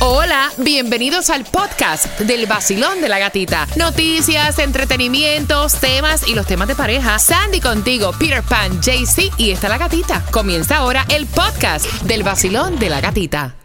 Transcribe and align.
Hola, 0.00 0.52
bienvenidos 0.58 1.28
al 1.28 1.44
podcast 1.44 2.20
del 2.20 2.46
vacilón 2.46 3.00
de 3.00 3.08
la 3.08 3.18
gatita. 3.18 3.66
Noticias, 3.74 4.60
entretenimientos, 4.60 5.74
temas 5.74 6.28
y 6.28 6.36
los 6.36 6.46
temas 6.46 6.68
de 6.68 6.76
pareja. 6.76 7.18
Sandy 7.18 7.60
contigo, 7.60 8.12
Peter 8.16 8.44
Pan, 8.44 8.80
JC 8.80 9.32
y 9.38 9.50
está 9.50 9.68
la 9.68 9.76
gatita. 9.76 10.24
Comienza 10.30 10.76
ahora 10.76 11.04
el 11.08 11.26
podcast 11.26 11.84
del 12.02 12.22
vacilón 12.22 12.78
de 12.78 12.90
la 12.90 13.00
gatita. 13.00 13.56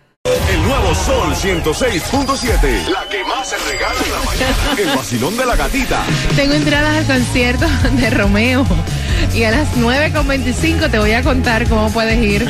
El 0.49 0.63
nuevo 0.63 0.95
Sol 0.95 1.35
106.7. 1.35 2.87
La 2.87 3.07
que 3.09 3.23
más 3.25 3.49
se 3.49 3.57
regala 3.57 3.95
en 4.03 4.11
la 4.11 4.19
mañana. 4.23 4.81
El 4.81 4.97
vacilón 4.97 5.37
de 5.37 5.45
la 5.45 5.55
gatita. 5.55 6.03
Tengo 6.35 6.55
entradas 6.55 6.97
al 6.97 7.05
concierto 7.05 7.67
de 7.91 8.09
Romeo 8.09 8.65
y 9.35 9.43
a 9.43 9.51
las 9.51 9.67
9.25 9.75 10.89
te 10.89 10.97
voy 10.97 11.11
a 11.11 11.21
contar 11.21 11.69
cómo 11.69 11.91
puedes 11.91 12.17
ir 12.17 12.49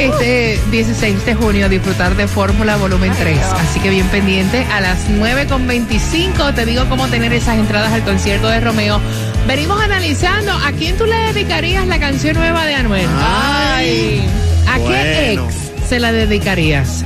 este 0.00 0.58
16 0.70 1.26
de 1.26 1.34
junio 1.34 1.66
a 1.66 1.68
disfrutar 1.68 2.16
de 2.16 2.26
Fórmula 2.26 2.76
Volumen 2.76 3.12
3. 3.18 3.38
Así 3.38 3.80
que 3.80 3.90
bien 3.90 4.06
pendiente. 4.08 4.64
A 4.72 4.80
las 4.80 5.08
9.25 5.10 6.54
te 6.54 6.64
digo 6.64 6.88
cómo 6.88 7.06
tener 7.08 7.32
esas 7.32 7.58
entradas 7.58 7.92
al 7.92 8.02
concierto 8.02 8.48
de 8.48 8.60
Romeo. 8.60 9.00
Venimos 9.46 9.80
analizando 9.80 10.52
a 10.52 10.72
quién 10.72 10.96
tú 10.96 11.04
le 11.06 11.16
dedicarías 11.32 11.86
la 11.86 11.98
canción 11.98 12.36
nueva 12.36 12.64
de 12.64 12.74
Anuel. 12.74 13.08
Ay, 13.18 14.22
¿A 14.68 14.78
qué 14.78 15.32
ex 15.32 15.42
se 15.88 16.00
la 16.00 16.12
dedicarías? 16.12 17.04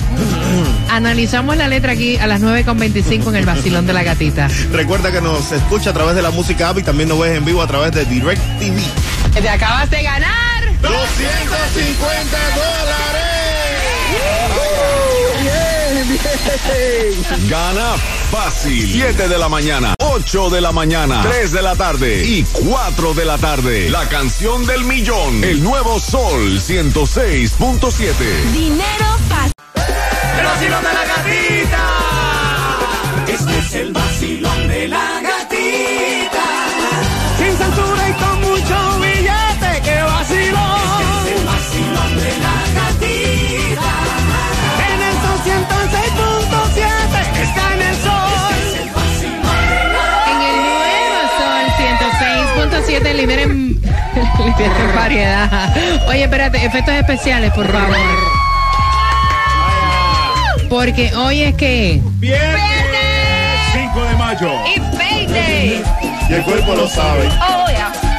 Analizamos 0.90 1.56
la 1.56 1.66
letra 1.66 1.92
aquí 1.92 2.16
a 2.18 2.26
las 2.26 2.42
9.25 2.42 3.28
en 3.30 3.36
el 3.36 3.46
vacilón 3.46 3.86
de 3.86 3.92
la 3.92 4.04
gatita. 4.04 4.48
Recuerda 4.70 5.10
que 5.10 5.20
nos 5.20 5.50
escucha 5.50 5.90
a 5.90 5.92
través 5.92 6.14
de 6.14 6.22
la 6.22 6.30
música 6.30 6.68
app 6.68 6.78
y 6.78 6.82
también 6.82 7.08
nos 7.08 7.18
ves 7.18 7.36
en 7.36 7.44
vivo 7.44 7.60
a 7.62 7.66
través 7.66 7.92
de 7.92 8.04
Direct 8.04 8.42
TV. 8.60 8.82
Te 9.40 9.48
acabas 9.48 9.90
de 9.90 10.02
ganar. 10.02 10.53
250 10.84 12.38
dólares. 12.54 13.34
Gana 17.48 17.94
fácil. 18.30 18.92
7 18.92 19.28
de 19.28 19.38
la 19.38 19.48
mañana, 19.48 19.94
8 19.98 20.50
de 20.50 20.60
la 20.60 20.72
mañana, 20.72 21.22
3 21.22 21.52
de 21.52 21.62
la 21.62 21.74
tarde 21.74 22.24
y 22.24 22.44
4 22.44 23.14
de 23.14 23.24
la 23.24 23.38
tarde. 23.38 23.88
La 23.90 24.08
canción 24.08 24.66
del 24.66 24.84
millón. 24.84 25.42
El 25.42 25.62
nuevo 25.62 25.98
Sol 25.98 26.60
106.7. 26.60 28.52
Dinero 28.52 29.18
fácil. 29.28 29.52
El 30.38 30.44
vacilón 30.44 30.82
de 30.82 30.92
la 30.92 31.04
gatita. 31.04 32.04
Este 33.26 33.58
es 33.58 33.74
el 33.74 33.92
líder 53.26 53.38
en, 53.40 53.80
líder 53.80 54.72
en 54.80 54.94
variedad. 54.94 55.74
Oye, 56.08 56.24
espérate, 56.24 56.64
efectos 56.64 56.94
especiales, 56.94 57.52
por 57.52 57.70
favor. 57.70 57.96
Porque 60.68 61.14
hoy 61.14 61.42
es 61.42 61.54
que. 61.54 62.02
Viernes 62.18 62.60
5 63.72 64.04
de 64.04 64.16
mayo. 64.16 64.50
Y 64.74 64.80
payday. 64.96 65.82
Y 66.28 66.32
el 66.34 66.42
cuerpo 66.42 66.74
lo 66.74 66.88
sabe. 66.88 67.28
Oh, 67.40 67.63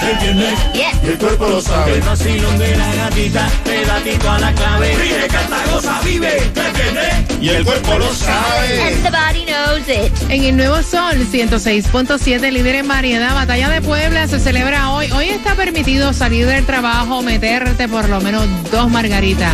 yeah. 0.06 0.11
El 0.11 0.17
viernes, 0.20 0.59
Yes. 0.73 1.03
Y 1.03 1.08
el 1.08 1.17
cuerpo 1.17 1.48
lo 1.48 1.61
sabe. 1.61 1.94
el 1.95 2.02
vacilón 2.02 2.58
de 2.58 2.75
la 2.78 2.95
gatita. 2.95 3.50
Pedatito 3.64 4.30
a 4.31 4.39
la 4.39 4.53
clave. 4.53 4.95
Ríe, 4.95 5.28
canta, 5.28 5.58
goza, 5.72 6.00
vive. 6.03 6.38
El 6.38 6.72
viernes. 6.73 7.16
Y 7.42 7.50
el 7.50 7.66
cuerpo 7.66 7.98
lo 7.98 8.14
sabe. 8.14 8.81
And 8.81 9.03
the 9.03 9.09
body 9.11 9.45
knows 9.45 9.88
it. 9.88 10.11
En 10.31 10.44
el 10.44 10.58
nuevo 10.58 10.81
Sol 10.83 11.16
106.7, 11.31 12.52
líder 12.52 12.76
en 12.76 12.88
variedad, 12.88 13.33
Batalla 13.36 13.70
de 13.70 13.81
Puebla 13.81 14.28
se 14.28 14.39
celebra 14.39 14.89
hoy. 14.92 15.11
Hoy 15.11 15.30
está 15.30 15.56
permitido 15.56 16.14
salir 16.14 16.45
del 16.48 16.65
trabajo, 16.65 17.21
meterte 17.21 17.88
por 17.88 18.08
lo 18.10 18.21
menos 18.21 18.45
dos 18.71 18.89
margaritas, 18.89 19.54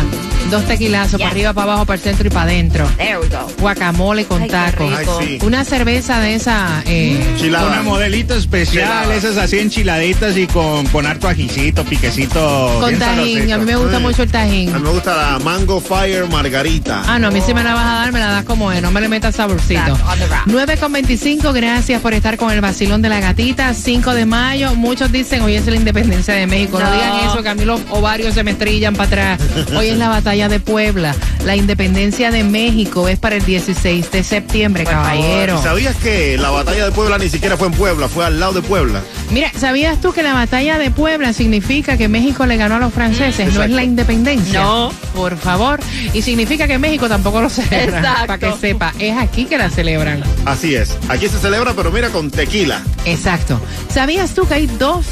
dos 0.52 0.64
tequilazos, 0.66 1.18
para 1.20 1.30
arriba, 1.32 1.52
para 1.52 1.72
abajo, 1.72 1.86
para 1.86 1.96
el 1.96 2.00
centro 2.02 2.26
y 2.26 2.30
para 2.30 2.42
adentro. 2.42 2.86
There 2.96 3.18
we 3.18 3.28
go. 3.28 3.48
Guacamole 3.58 4.24
con 4.26 4.42
Ay, 4.42 4.48
qué 4.48 4.52
tacos. 4.52 4.98
rico. 5.00 5.18
Ay, 5.20 5.38
sí. 5.40 5.46
Una 5.46 5.64
cerveza 5.64 6.20
de 6.20 6.34
esa. 6.36 6.82
Eh, 6.86 7.34
Chilada. 7.38 7.66
Una 7.68 7.82
modelito 7.82 8.34
especial, 8.34 8.84
Chilada. 8.86 9.14
esas 9.16 9.36
así 9.38 9.58
enchiladitas 9.58 10.36
y 10.36 10.46
con, 10.46 10.86
con 10.86 11.06
harto 11.06 11.26
ajicito, 11.28 11.84
piquecito. 11.84 12.76
con 12.80 12.88
bien 12.90 13.00
tajín. 13.00 13.52
A 13.52 13.58
mí 13.58 13.64
me 13.64 13.76
gusta 13.76 13.98
Mm. 13.98 14.02
mucho 14.02 14.22
el 14.22 14.28
A 14.28 14.32
tajín. 14.32 14.72
mí 14.72 14.78
me 14.80 14.90
gusta 14.90 15.16
la 15.16 15.38
Mango 15.40 15.80
Fire 15.80 16.26
Margarita. 16.28 17.02
Ah, 17.06 17.18
no, 17.18 17.28
a 17.28 17.30
mí 17.30 17.40
si 17.44 17.54
me 17.54 17.62
la 17.64 17.74
vas 17.74 17.86
a 17.86 17.94
dar, 17.94 18.12
me 18.12 18.20
la 18.20 18.26
das 18.30 18.44
como 18.44 18.70
es, 18.72 18.80
no 18.82 18.90
me 18.90 19.00
le 19.00 19.08
metas 19.08 19.34
saborcito. 19.36 19.80
Exacto, 19.80 20.10
on 20.10 20.18
the 20.18 20.26
rock. 20.26 20.42
9 20.46 20.76
con 20.76 20.92
25, 20.92 21.52
gracias 21.52 22.00
por 22.02 22.12
estar 22.14 22.36
con 22.36 22.50
el 22.52 22.60
vacilón 22.60 23.00
de 23.02 23.08
la 23.08 23.20
gatita. 23.20 23.72
5 23.74 24.14
de 24.14 24.26
mayo, 24.26 24.74
muchos 24.74 25.10
dicen 25.10 25.42
hoy 25.42 25.54
es 25.54 25.66
la 25.66 25.76
independencia 25.76 26.34
de 26.34 26.46
México. 26.46 26.78
No, 26.78 26.84
No. 26.86 26.92
digan 26.92 27.12
eso, 27.30 27.42
que 27.42 27.48
a 27.48 27.54
mí 27.54 27.64
los 27.64 27.80
ovarios 27.90 28.34
se 28.34 28.42
me 28.44 28.50
estrellan 28.52 28.94
para 28.94 29.34
atrás. 29.34 29.40
Hoy 29.76 29.88
es 29.88 29.96
la 29.98 30.08
batalla 30.08 30.41
de 30.48 30.60
Puebla. 30.60 31.14
La 31.44 31.56
independencia 31.56 32.30
de 32.30 32.44
México 32.44 33.08
es 33.08 33.18
para 33.18 33.36
el 33.36 33.44
16 33.44 34.10
de 34.10 34.22
septiembre, 34.22 34.84
caballero. 34.84 35.58
¿Y 35.58 35.62
¿Sabías 35.62 35.96
que 35.96 36.36
la 36.38 36.50
batalla 36.50 36.84
de 36.84 36.92
Puebla 36.92 37.18
ni 37.18 37.28
siquiera 37.28 37.56
fue 37.56 37.68
en 37.68 37.74
Puebla, 37.74 38.08
fue 38.08 38.24
al 38.24 38.38
lado 38.38 38.52
de 38.54 38.62
Puebla? 38.62 39.02
Mira, 39.30 39.50
¿sabías 39.56 40.00
tú 40.00 40.12
que 40.12 40.22
la 40.22 40.34
batalla 40.34 40.78
de 40.78 40.90
Puebla 40.90 41.32
significa 41.32 41.96
que 41.96 42.08
México 42.08 42.46
le 42.46 42.56
ganó 42.56 42.76
a 42.76 42.78
los 42.78 42.92
franceses? 42.92 43.54
No 43.54 43.62
es 43.62 43.70
la 43.70 43.84
independencia. 43.84 44.62
No. 44.62 44.92
Por 45.14 45.36
favor. 45.36 45.80
Y 46.12 46.22
significa 46.22 46.66
que 46.66 46.78
México 46.78 47.08
tampoco 47.08 47.40
lo 47.40 47.48
celebra. 47.50 47.98
Exacto. 47.98 48.26
Para 48.26 48.38
que 48.38 48.52
sepa, 48.60 48.92
es 48.98 49.16
aquí 49.16 49.46
que 49.46 49.58
la 49.58 49.70
celebran. 49.70 50.22
Así 50.44 50.74
es. 50.74 50.96
Aquí 51.08 51.28
se 51.28 51.38
celebra, 51.38 51.74
pero 51.74 51.90
mira, 51.90 52.10
con 52.10 52.30
tequila. 52.30 52.82
Exacto. 53.04 53.60
¿Sabías 53.88 54.34
tú 54.34 54.46
que 54.46 54.54
hay 54.54 54.66
dos 54.66 55.06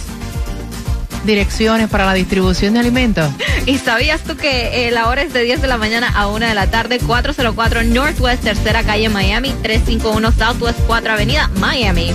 direcciones 1.24 1.88
para 1.88 2.06
la 2.06 2.14
distribución 2.14 2.74
de 2.74 2.80
alimentos? 2.80 3.30
¿Y 3.66 3.78
sabías 3.78 4.22
tú 4.22 4.36
que 4.36 4.88
eh, 4.88 4.90
la 4.90 5.08
hora 5.08 5.22
es 5.22 5.32
de 5.32 5.42
10 5.42 5.62
de 5.62 5.68
la 5.68 5.76
mañana 5.76 6.08
a 6.14 6.28
1 6.28 6.46
de 6.46 6.54
la 6.54 6.70
tarde? 6.70 6.98
404 6.98 7.84
Northwest, 7.84 8.42
tercera 8.42 8.82
calle 8.82 9.08
Miami, 9.08 9.54
351 9.62 10.32
Southwest 10.32 10.78
4 10.86 11.12
Avenida, 11.12 11.48
Miami. 11.56 12.12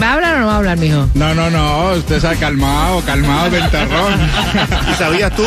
¿Va 0.00 0.12
a 0.12 0.14
hablar 0.14 0.36
o 0.36 0.40
no 0.40 0.46
va 0.46 0.54
a 0.54 0.56
hablar, 0.56 0.78
mijo? 0.78 1.08
No, 1.14 1.34
no, 1.34 1.50
no, 1.50 1.92
usted 1.92 2.16
está 2.16 2.34
calmado, 2.36 3.02
calmado, 3.02 3.50
ventarrón. 3.50 4.14
¿Y 4.90 4.94
sabías 4.94 5.34
tú 5.36 5.44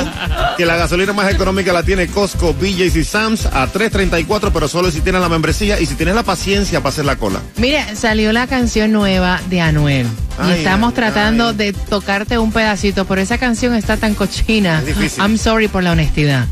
que 0.57 0.65
la 0.65 0.75
gasolina 0.75 1.11
más 1.13 1.31
económica 1.33 1.73
la 1.73 1.81
tiene 1.81 2.07
Costco, 2.07 2.53
BJ's 2.53 2.95
y 2.95 3.03
Sam's 3.03 3.45
a 3.47 3.67
3.34, 3.67 4.51
pero 4.53 4.67
solo 4.67 4.91
si 4.91 5.01
tienes 5.01 5.21
la 5.21 5.29
membresía 5.29 5.79
y 5.79 5.85
si 5.87 5.95
tienes 5.95 6.13
la 6.13 6.23
paciencia 6.23 6.81
para 6.81 6.89
hacer 6.89 7.05
la 7.05 7.15
cola? 7.15 7.39
Mira, 7.57 7.95
salió 7.95 8.31
la 8.31 8.45
canción 8.45 8.91
nueva 8.91 9.39
de 9.49 9.61
Anuel. 9.61 10.07
Y 10.47 10.51
estamos 10.51 10.89
ay, 10.89 10.95
tratando 10.95 11.49
ay. 11.49 11.55
de 11.55 11.73
tocarte 11.73 12.37
un 12.37 12.51
pedacito, 12.51 13.05
pero 13.05 13.21
esa 13.21 13.37
canción 13.37 13.73
está 13.73 13.97
tan 13.97 14.13
cochina. 14.13 14.79
Es 14.79 14.85
difícil. 14.85 15.23
I'm 15.23 15.37
sorry 15.37 15.67
por 15.67 15.83
la 15.83 15.91
honestidad. 15.91 16.45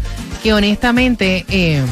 Que 0.44 0.54
honestamente, 0.54 1.46
eh, 1.50 1.84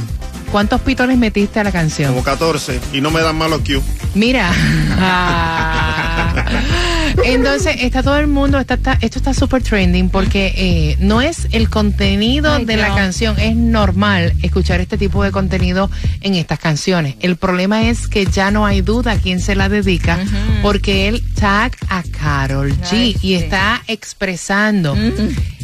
¿cuántos 0.52 0.82
pitones 0.82 1.18
metiste 1.18 1.60
a 1.60 1.64
la 1.64 1.72
canción? 1.72 2.14
Como 2.14 2.24
14 2.24 2.80
y 2.94 3.02
no 3.02 3.12
me 3.12 3.22
dan 3.22 3.36
malos 3.38 3.62
Q. 3.62 3.82
Mira. 4.16 4.52
Entonces, 7.26 7.76
está 7.80 8.04
todo 8.04 8.18
el 8.18 8.28
mundo, 8.28 8.60
está, 8.60 8.76
está- 8.76 8.98
esto 9.02 9.20
está 9.20 9.34
súper 9.34 9.62
trending 9.64 10.10
porque 10.10 10.54
eh, 10.56 10.98
no 11.00 11.22
es 11.22 11.48
el 11.52 11.70
contenido 11.70 12.54
Ay, 12.54 12.66
de 12.66 12.78
la 12.78 12.94
canción, 12.96 13.40
es 13.40 13.56
normal 13.56 14.34
escuchar 14.42 14.80
este 14.82 14.98
tipo 14.98 15.24
de 15.24 15.32
contenido 15.32 15.90
en 16.22 16.36
estas 16.36 16.60
canciones. 16.60 17.16
El 17.20 17.36
problema 17.38 17.90
es 17.90 18.08
que 18.08 18.26
ya 18.26 18.52
no 18.52 18.66
hay 18.66 18.82
duda 18.82 19.14
a 19.14 19.18
quién 19.18 19.40
se 19.42 19.56
la 19.56 19.70
dedica 19.70 20.20
porque 20.62 21.08
él 21.08 21.24
tag 21.40 21.76
a 21.90 22.04
Carol 22.04 22.72
G 22.82 22.88
Ay, 22.92 23.10
y 23.16 23.20
sí. 23.20 23.36
está 23.36 23.82
expresando 23.88 24.96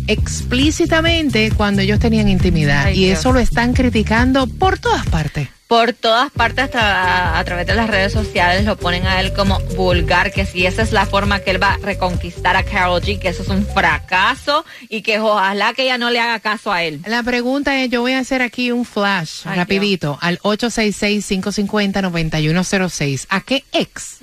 explícitamente 0.07 1.51
cuando 1.55 1.81
ellos 1.81 1.99
tenían 1.99 2.27
intimidad 2.29 2.85
Ay, 2.87 2.99
y 3.01 3.05
Dios. 3.07 3.19
eso 3.19 3.33
lo 3.33 3.39
están 3.39 3.73
criticando 3.73 4.47
por 4.47 4.77
todas 4.77 5.05
partes. 5.07 5.47
Por 5.75 5.91
todas 5.91 6.31
partes, 6.31 6.73
a, 6.73 7.37
a 7.37 7.43
través 7.43 7.67
de 7.67 7.75
las 7.75 7.89
redes 7.89 8.13
sociales, 8.13 8.63
lo 8.63 8.77
ponen 8.77 9.05
a 9.05 9.19
él 9.19 9.33
como 9.33 9.59
vulgar, 9.75 10.31
que 10.31 10.45
si 10.45 10.65
esa 10.65 10.81
es 10.81 10.93
la 10.93 11.05
forma 11.05 11.41
que 11.41 11.51
él 11.51 11.61
va 11.61 11.73
a 11.73 11.77
reconquistar 11.79 12.55
a 12.55 12.63
Carol 12.63 13.01
G, 13.01 13.19
que 13.19 13.27
eso 13.27 13.43
es 13.43 13.49
un 13.49 13.67
fracaso 13.67 14.63
y 14.87 15.01
que 15.01 15.19
ojalá 15.19 15.73
que 15.73 15.83
ella 15.83 15.97
no 15.97 16.11
le 16.11 16.21
haga 16.21 16.39
caso 16.39 16.71
a 16.71 16.83
él. 16.83 17.01
La 17.05 17.23
pregunta 17.23 17.77
es, 17.81 17.89
yo 17.89 17.99
voy 17.99 18.13
a 18.13 18.19
hacer 18.19 18.41
aquí 18.41 18.71
un 18.71 18.85
flash 18.85 19.41
Ay, 19.43 19.57
rapidito 19.57 20.17
al 20.21 20.39
866-550-9106. 20.39 23.25
¿A 23.27 23.41
qué 23.41 23.65
ex? 23.73 24.19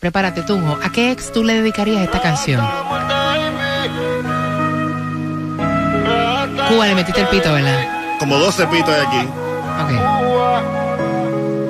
Prepárate, 0.00 0.44
Tunjo. 0.44 0.78
¿A 0.82 0.90
qué 0.92 1.10
ex 1.10 1.30
tú 1.30 1.44
le 1.44 1.60
dedicarías 1.60 2.04
esta 2.04 2.22
canción? 2.22 2.66
Cuba, 6.70 6.86
le 6.86 6.94
metiste 6.94 7.20
el 7.20 7.28
pito, 7.28 7.52
¿verdad? 7.52 8.16
Como 8.18 8.38
12 8.38 8.66
pitos 8.68 8.94
hay 8.94 9.06
aquí. 9.06 9.28
Ok. 9.78 10.85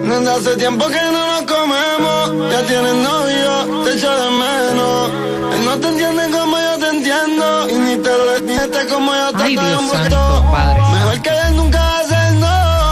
Nada 0.06 0.36
hace 0.36 0.56
tiempo 0.56 0.86
que 0.86 1.02
no 1.02 1.26
nos 1.26 1.42
comemos. 1.52 2.52
Ya 2.52 2.62
tienes 2.62 2.94
novio, 2.94 3.84
te 3.84 3.92
echo 3.94 4.08
de 4.08 4.30
menos. 4.30 5.10
Él 5.52 5.64
no 5.64 5.78
te 5.80 5.88
entiende 5.88 6.30
como 6.30 6.56
yo 6.56 6.78
te 6.78 6.88
entiendo. 6.96 7.68
Y 7.68 7.74
ni 7.74 7.96
te 7.96 8.10
lo 8.10 8.36
entiendes 8.36 8.92
como 8.92 9.12
yo 9.12 9.32
te 9.32 9.42
Ay, 9.42 9.56
Dios 9.56 9.90
santo, 9.90 10.44
padre. 10.52 10.80
Mejor 10.92 11.22
que 11.22 11.30
él 11.30 11.56
nunca 11.56 11.98
hace 11.98 12.14
el 12.28 12.38
no. 12.38 12.46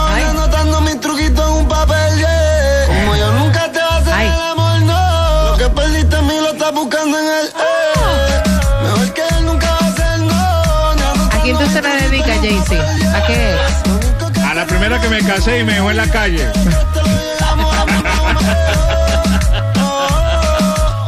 Ay. 0.08 0.22
Anotando 0.24 0.80
mis 0.80 1.00
truquitos 1.00 1.50
en 1.50 1.56
un 1.56 1.68
papel, 1.68 2.18
yeah. 2.18 2.86
Como 2.88 3.16
yo 3.16 3.32
nunca 3.34 3.70
te 3.70 3.78
va 3.78 3.94
a 3.94 3.98
hacer 3.98 4.14
Ay. 4.14 4.26
el 4.26 4.42
amor, 4.50 4.80
no. 4.82 5.50
Lo 5.50 5.56
que 5.56 5.68
perdiste 5.68 6.16
en 6.16 6.26
mí 6.26 6.34
lo 6.40 6.50
estás 6.50 6.72
buscando 6.74 7.16
en 7.16 7.26
el. 7.26 7.46
Eh. 7.46 8.42
Mejor 8.82 9.14
que 9.14 9.22
él 9.38 9.46
nunca 9.46 9.68
va 9.70 9.86
a 9.86 9.88
hacer 9.88 10.18
no. 10.18 10.34
¿A 10.34 11.42
quién 11.44 11.58
tú 11.58 11.66
se 11.66 11.80
le 11.80 11.88
dedicas, 11.88 12.38
Jaycee? 12.40 12.80
¿A 13.14 13.26
qué? 13.28 13.56
A 14.50 14.54
la 14.54 14.66
primera 14.66 15.00
que 15.00 15.08
me 15.08 15.22
casé 15.22 15.60
y 15.60 15.64
me 15.64 15.74
dejó 15.74 15.92
en 15.92 15.96
la 15.96 16.08
calle. 16.08 16.50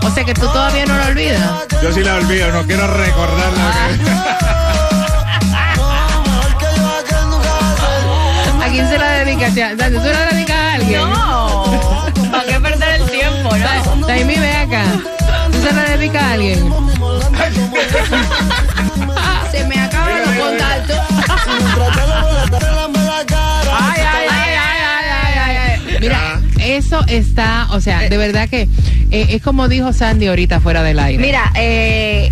O 0.03 0.11
sea 0.11 0.25
que 0.25 0.35
tú 0.35 0.47
todavía 0.47 0.87
no 0.87 0.97
lo 0.97 1.05
olvidas. 1.07 1.43
Yo 1.83 1.93
sí 1.93 2.03
la 2.03 2.15
olvido, 2.17 2.51
no 2.53 2.65
quiero 2.67 2.87
recordarla. 2.87 3.73
¿A 8.65 8.69
quién 8.69 8.89
se 8.89 8.99
la 8.99 9.11
dedicas? 9.11 9.51
¿Tú 9.51 9.55
se 10.01 10.13
la 10.13 10.27
dedicas 10.33 10.57
a 10.57 10.73
alguien? 10.75 11.01
No, 11.01 11.65
¿para 12.31 12.45
qué 12.45 12.61
perder 12.61 13.01
el 13.01 13.11
tiempo, 13.11 13.57
no? 13.57 14.07
Taimi, 14.07 14.35
ve 14.37 14.57
acá. 14.57 14.85
¿Tú 15.53 15.59
se 15.63 15.73
la 15.73 15.83
dedicas 15.83 16.23
a 16.23 16.33
alguien? 16.33 16.73
Se 19.53 19.65
me 19.65 19.81
acaba 19.81 20.19
los 20.19 20.29
contactos. 20.37 20.97
Ay, 23.73 24.01
ay, 24.13 24.27
ay, 24.29 24.29
ay, 24.31 24.55
ay, 24.59 25.09
ay, 25.11 25.35
ay, 25.39 25.57
ay. 25.57 25.99
Mira, 26.01 26.41
eso 26.67 27.01
está, 27.07 27.69
o 27.71 27.81
sea, 27.81 28.01
de 28.09 28.17
verdad 28.17 28.49
que 28.49 28.63
eh, 29.11 29.27
es 29.31 29.43
como 29.43 29.69
dijo 29.69 29.93
Sandy 29.93 30.27
ahorita 30.27 30.61
fuera 30.61 30.83
del 30.83 30.99
aire. 30.99 31.23
Mira, 31.23 31.53
eh, 31.57 32.31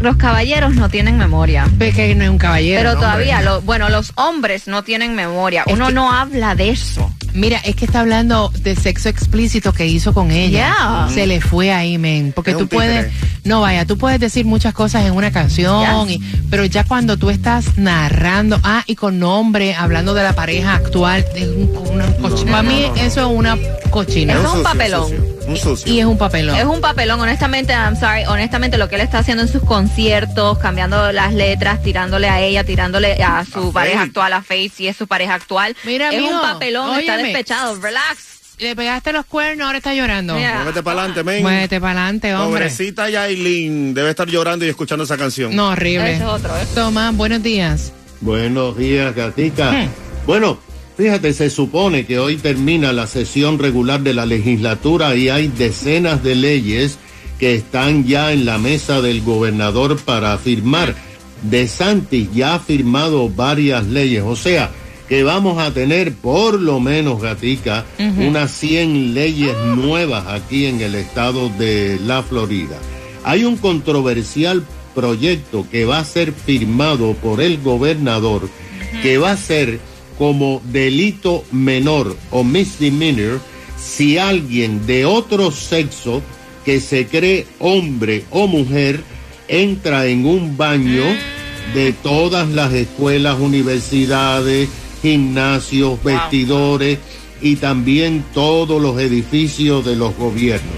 los 0.00 0.16
caballeros 0.16 0.74
no 0.74 0.88
tienen 0.88 1.16
memoria. 1.18 1.66
Ve 1.72 1.92
que 1.92 2.14
no 2.14 2.24
es 2.24 2.30
un 2.30 2.38
caballero. 2.38 2.80
Pero 2.80 2.94
todavía, 2.96 3.40
lo, 3.42 3.62
bueno, 3.62 3.88
los 3.88 4.12
hombres 4.16 4.66
no 4.66 4.82
tienen 4.84 5.14
memoria. 5.14 5.62
Es 5.66 5.72
Uno 5.74 5.88
que- 5.88 5.94
no 5.94 6.12
habla 6.12 6.54
de 6.54 6.70
eso. 6.70 7.12
Mira, 7.32 7.58
es 7.58 7.76
que 7.76 7.84
está 7.84 8.00
hablando 8.00 8.50
de 8.62 8.74
sexo 8.76 9.10
explícito 9.10 9.72
que 9.74 9.86
hizo 9.86 10.14
con 10.14 10.30
ella. 10.30 10.74
Yeah. 10.78 11.08
Se 11.12 11.26
le 11.26 11.42
fue 11.42 11.70
ahí, 11.70 11.98
men. 11.98 12.32
Porque 12.34 12.52
Es 12.52 12.56
tú 12.58 12.66
puedes, 12.66 13.12
no 13.46 13.60
vaya, 13.62 13.86
tú 13.86 13.96
puedes 13.96 14.20
decir 14.20 14.44
muchas 14.44 14.74
cosas 14.74 15.04
en 15.06 15.12
una 15.12 15.30
canción, 15.32 16.10
y- 16.10 16.18
pero 16.50 16.64
ya 16.64 16.84
cuando 16.84 17.16
tú 17.16 17.30
estás 17.30 17.78
narrando, 17.78 18.60
ah, 18.62 18.82
y 18.86 18.94
con 18.96 19.18
nombre, 19.18 19.74
hablando 19.74 20.14
de 20.14 20.22
la 20.22 20.34
pareja 20.34 20.74
actual, 20.74 21.24
es 21.34 21.46
un- 21.48 21.72
una 21.92 22.06
cochina. 22.16 22.50
Para 22.52 22.62
mí 22.62 22.84
eso 22.96 23.20
es 23.20 23.26
una 23.26 23.56
cochina. 23.90 24.32
Eso 24.34 24.42
es 24.42 24.46
un 24.48 24.52
sucio, 24.56 24.64
papelón. 24.64 25.02
sucio, 25.08 25.24
un 25.48 25.56
sucio. 25.56 25.92
Y 25.92 26.00
es 26.00 26.06
un 26.06 26.18
papelón. 26.18 26.56
Es 26.56 26.64
un 26.64 26.80
papelón, 26.80 27.20
honestamente, 27.20 27.72
I'm 27.72 27.96
sorry, 27.98 28.24
honestamente 28.26 28.76
lo 28.78 28.88
que 28.88 28.96
él 28.96 29.00
está 29.00 29.18
haciendo 29.18 29.42
en 29.44 29.48
sus 29.48 29.62
conciertos, 29.62 30.58
cambiando 30.58 31.12
las 31.12 31.32
letras, 31.32 31.82
tirándole 31.82 32.28
a 32.28 32.40
ella, 32.40 32.64
tirándole 32.64 33.22
a 33.22 33.44
su 33.44 33.68
A 33.70 33.72
pareja 33.72 33.98
Faith. 34.00 34.08
actual, 34.08 34.32
a 34.32 34.42
Faith, 34.42 34.72
si 34.74 34.88
es 34.88 34.96
su 34.96 35.06
pareja 35.06 35.34
actual. 35.34 35.76
Mira, 35.84 36.10
es 36.10 36.20
mijo, 36.20 36.34
un 36.34 36.40
papelón, 36.40 36.98
está 36.98 37.16
despechado, 37.16 37.76
relax. 37.80 38.35
Le 38.58 38.74
pegaste 38.74 39.12
los 39.12 39.26
cuernos, 39.26 39.66
ahora 39.66 39.78
está 39.78 39.94
llorando. 39.94 40.34
Muévete 40.34 40.82
para 40.82 41.00
adelante, 41.00 41.24
men. 41.24 41.42
Muévete 41.42 41.78
para 41.78 42.00
adelante, 42.00 42.34
hombre. 42.34 42.60
Pobrecita 42.62 43.10
Yailin 43.10 43.92
debe 43.92 44.10
estar 44.10 44.26
llorando 44.26 44.64
y 44.64 44.68
escuchando 44.70 45.04
esa 45.04 45.18
canción. 45.18 45.54
No, 45.54 45.68
horrible. 45.68 46.14
Ese 46.14 46.22
es 46.22 46.28
otro, 46.28 46.56
¿eh? 46.56 46.66
Tomás, 46.74 47.14
buenos 47.14 47.42
días. 47.42 47.92
Buenos 48.22 48.78
días, 48.78 49.14
Gatica. 49.14 49.72
Hmm. 49.72 49.88
Bueno, 50.26 50.58
fíjate, 50.96 51.34
se 51.34 51.50
supone 51.50 52.06
que 52.06 52.18
hoy 52.18 52.36
termina 52.36 52.94
la 52.94 53.06
sesión 53.06 53.58
regular 53.58 54.00
de 54.00 54.14
la 54.14 54.24
legislatura 54.24 55.14
y 55.14 55.28
hay 55.28 55.48
decenas 55.48 56.22
de 56.22 56.34
leyes 56.34 56.98
que 57.38 57.54
están 57.54 58.06
ya 58.06 58.32
en 58.32 58.46
la 58.46 58.56
mesa 58.56 59.02
del 59.02 59.20
gobernador 59.20 59.98
para 59.98 60.36
firmar. 60.38 60.94
De 61.42 61.68
Santis 61.68 62.32
ya 62.32 62.54
ha 62.54 62.58
firmado 62.58 63.28
varias 63.28 63.84
leyes, 63.84 64.22
o 64.24 64.34
sea, 64.34 64.70
que 65.08 65.22
vamos 65.22 65.58
a 65.58 65.72
tener 65.72 66.12
por 66.14 66.60
lo 66.60 66.80
menos, 66.80 67.22
Gatica, 67.22 67.84
unas 67.98 68.50
100 68.52 69.14
leyes 69.14 69.56
nuevas 69.76 70.26
aquí 70.26 70.66
en 70.66 70.80
el 70.80 70.94
estado 70.94 71.48
de 71.48 71.98
la 72.04 72.22
Florida. 72.22 72.78
Hay 73.24 73.44
un 73.44 73.56
controversial 73.56 74.64
proyecto 74.94 75.66
que 75.70 75.84
va 75.84 75.98
a 75.98 76.04
ser 76.04 76.32
firmado 76.32 77.14
por 77.14 77.40
el 77.40 77.60
gobernador, 77.62 78.48
que 79.02 79.18
va 79.18 79.32
a 79.32 79.36
ser 79.36 79.78
como 80.18 80.62
delito 80.64 81.44
menor 81.52 82.16
o 82.30 82.42
misdemeanor 82.42 83.40
si 83.76 84.18
alguien 84.18 84.86
de 84.86 85.04
otro 85.04 85.50
sexo 85.50 86.22
que 86.64 86.80
se 86.80 87.06
cree 87.06 87.46
hombre 87.60 88.24
o 88.30 88.48
mujer 88.48 89.02
entra 89.48 90.06
en 90.06 90.26
un 90.26 90.56
baño 90.56 91.04
de 91.74 91.92
todas 91.92 92.48
las 92.48 92.72
escuelas, 92.72 93.38
universidades, 93.38 94.68
gimnasios, 95.06 96.02
vestidores 96.02 96.98
y 97.40 97.56
también 97.56 98.24
todos 98.34 98.82
los 98.82 98.98
edificios 98.98 99.84
de 99.84 99.94
los 99.94 100.16
gobiernos. 100.16 100.74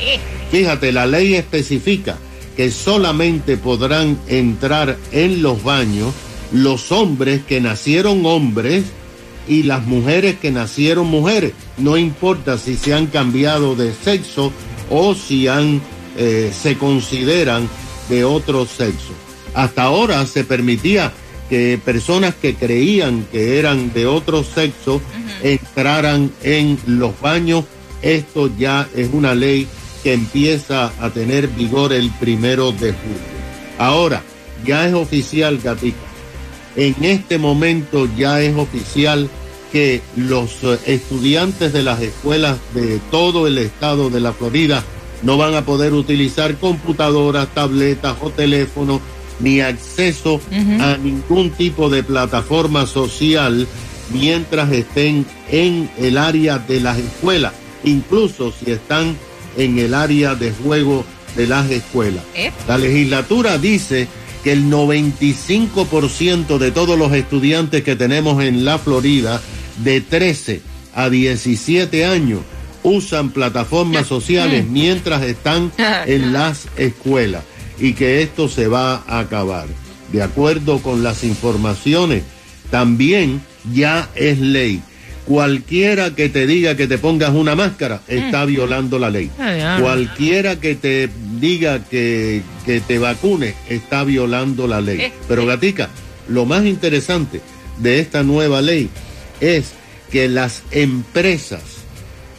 Fíjate, 0.50 0.92
la 0.92 1.06
ley 1.06 1.34
especifica 1.34 2.18
que 2.54 2.70
solamente 2.70 3.56
podrán 3.56 4.18
entrar 4.28 4.98
en 5.12 5.40
los 5.40 5.62
baños 5.62 6.12
los 6.52 6.92
hombres 6.92 7.40
que 7.48 7.62
nacieron 7.62 8.26
hombres 8.26 8.84
y 9.48 9.62
las 9.62 9.86
mujeres 9.86 10.38
que 10.38 10.50
nacieron 10.50 11.06
mujeres. 11.06 11.52
No 11.78 11.96
importa 11.96 12.58
si 12.58 12.76
se 12.76 12.92
han 12.92 13.06
cambiado 13.06 13.76
de 13.76 13.94
sexo 13.94 14.52
o 14.90 15.14
si 15.14 15.48
han, 15.48 15.80
eh, 16.18 16.52
se 16.52 16.76
consideran 16.76 17.66
de 18.10 18.24
otro 18.24 18.66
sexo. 18.66 19.14
Hasta 19.54 19.84
ahora 19.84 20.26
se 20.26 20.44
permitía 20.44 21.14
que 21.48 21.80
personas 21.82 22.34
que 22.34 22.54
creían 22.54 23.26
que 23.32 23.58
eran 23.58 23.92
de 23.92 24.06
otro 24.06 24.44
sexo 24.44 25.00
entraran 25.42 26.30
en 26.42 26.78
los 26.86 27.18
baños. 27.20 27.64
Esto 28.02 28.50
ya 28.58 28.88
es 28.94 29.08
una 29.12 29.34
ley 29.34 29.66
que 30.02 30.12
empieza 30.12 30.92
a 31.00 31.10
tener 31.10 31.48
vigor 31.48 31.92
el 31.92 32.10
primero 32.10 32.70
de 32.72 32.92
julio. 32.92 33.38
Ahora, 33.78 34.22
ya 34.64 34.86
es 34.86 34.94
oficial, 34.94 35.58
Gatica. 35.62 35.98
En 36.76 36.94
este 37.02 37.38
momento 37.38 38.08
ya 38.16 38.40
es 38.40 38.56
oficial 38.56 39.28
que 39.72 40.00
los 40.16 40.62
eh, 40.62 40.78
estudiantes 40.86 41.72
de 41.72 41.82
las 41.82 42.00
escuelas 42.00 42.58
de 42.74 43.00
todo 43.10 43.46
el 43.46 43.58
estado 43.58 44.10
de 44.10 44.20
la 44.20 44.32
Florida 44.32 44.84
no 45.22 45.36
van 45.36 45.54
a 45.54 45.64
poder 45.64 45.92
utilizar 45.92 46.56
computadoras, 46.56 47.52
tabletas 47.54 48.16
o 48.22 48.30
teléfonos 48.30 49.00
ni 49.40 49.60
acceso 49.60 50.40
a 50.80 50.96
ningún 50.96 51.50
tipo 51.50 51.88
de 51.88 52.02
plataforma 52.02 52.86
social 52.86 53.66
mientras 54.12 54.72
estén 54.72 55.26
en 55.50 55.90
el 55.98 56.18
área 56.18 56.58
de 56.58 56.80
las 56.80 56.98
escuelas, 56.98 57.52
incluso 57.84 58.52
si 58.52 58.70
están 58.70 59.16
en 59.56 59.78
el 59.78 59.94
área 59.94 60.34
de 60.34 60.52
juego 60.52 61.04
de 61.36 61.46
las 61.46 61.70
escuelas. 61.70 62.24
La 62.66 62.78
legislatura 62.78 63.58
dice 63.58 64.08
que 64.42 64.52
el 64.52 64.70
95% 64.70 66.58
de 66.58 66.70
todos 66.70 66.98
los 66.98 67.12
estudiantes 67.12 67.82
que 67.82 67.96
tenemos 67.96 68.42
en 68.42 68.64
la 68.64 68.78
Florida 68.78 69.40
de 69.82 70.00
13 70.00 70.62
a 70.94 71.10
17 71.10 72.04
años 72.04 72.40
usan 72.82 73.30
plataformas 73.30 74.06
sociales 74.06 74.66
mientras 74.66 75.22
están 75.22 75.72
en 76.06 76.32
las 76.32 76.66
escuelas 76.76 77.42
y 77.80 77.92
que 77.94 78.22
esto 78.22 78.48
se 78.48 78.66
va 78.68 79.02
a 79.06 79.18
acabar. 79.20 79.66
De 80.12 80.22
acuerdo 80.22 80.78
con 80.80 81.02
las 81.02 81.22
informaciones, 81.24 82.22
también 82.70 83.40
ya 83.72 84.08
es 84.14 84.38
ley. 84.38 84.80
Cualquiera 85.26 86.14
que 86.14 86.30
te 86.30 86.46
diga 86.46 86.74
que 86.74 86.86
te 86.86 86.96
pongas 86.96 87.30
una 87.34 87.54
máscara 87.54 88.00
está 88.08 88.46
violando 88.46 88.98
la 88.98 89.10
ley. 89.10 89.30
Ah. 89.38 89.76
Cualquiera 89.80 90.58
que 90.58 90.74
te 90.74 91.10
diga 91.38 91.84
que, 91.84 92.40
que 92.64 92.80
te 92.80 92.98
vacune 92.98 93.52
está 93.68 94.04
violando 94.04 94.66
la 94.66 94.80
ley. 94.80 95.12
Pero 95.28 95.44
Gatica, 95.44 95.90
lo 96.28 96.46
más 96.46 96.64
interesante 96.64 97.42
de 97.78 98.00
esta 98.00 98.22
nueva 98.22 98.62
ley 98.62 98.88
es 99.40 99.72
que 100.10 100.28
las 100.28 100.62
empresas 100.70 101.60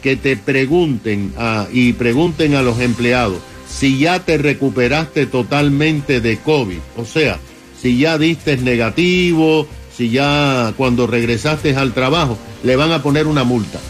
que 0.02 0.16
te 0.16 0.36
pregunten 0.36 1.32
a- 1.38 1.68
y 1.72 1.92
pregunten 1.92 2.56
a 2.56 2.62
los 2.62 2.80
empleados 2.80 3.38
si 3.70 3.98
ya 3.98 4.20
te 4.20 4.38
recuperaste 4.38 5.26
totalmente 5.26 6.20
de 6.20 6.38
COVID, 6.38 6.78
o 6.96 7.04
sea, 7.04 7.38
si 7.80 7.98
ya 7.98 8.18
diste 8.18 8.56
negativo, 8.56 9.66
si 9.96 10.10
ya 10.10 10.74
cuando 10.76 11.06
regresaste 11.06 11.74
al 11.76 11.92
trabajo, 11.92 12.38
le 12.62 12.76
van 12.76 12.92
a 12.92 13.02
poner 13.02 13.26
una 13.26 13.44
multa. 13.44 13.80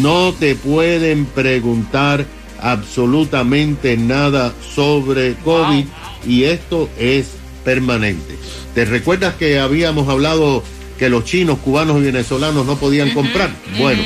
No 0.00 0.32
te 0.32 0.54
pueden 0.54 1.26
preguntar 1.26 2.26
absolutamente 2.60 3.96
nada 3.96 4.54
sobre 4.74 5.34
COVID 5.36 5.84
y 6.26 6.44
esto 6.44 6.88
es 6.98 7.32
permanente. 7.64 8.36
¿Te 8.74 8.84
recuerdas 8.84 9.34
que 9.34 9.58
habíamos 9.58 10.08
hablado 10.08 10.62
que 10.98 11.08
los 11.08 11.24
chinos, 11.24 11.58
cubanos 11.58 11.98
y 11.98 12.04
venezolanos 12.04 12.66
no 12.66 12.76
podían 12.76 13.10
comprar? 13.10 13.50
Bueno, 13.78 14.02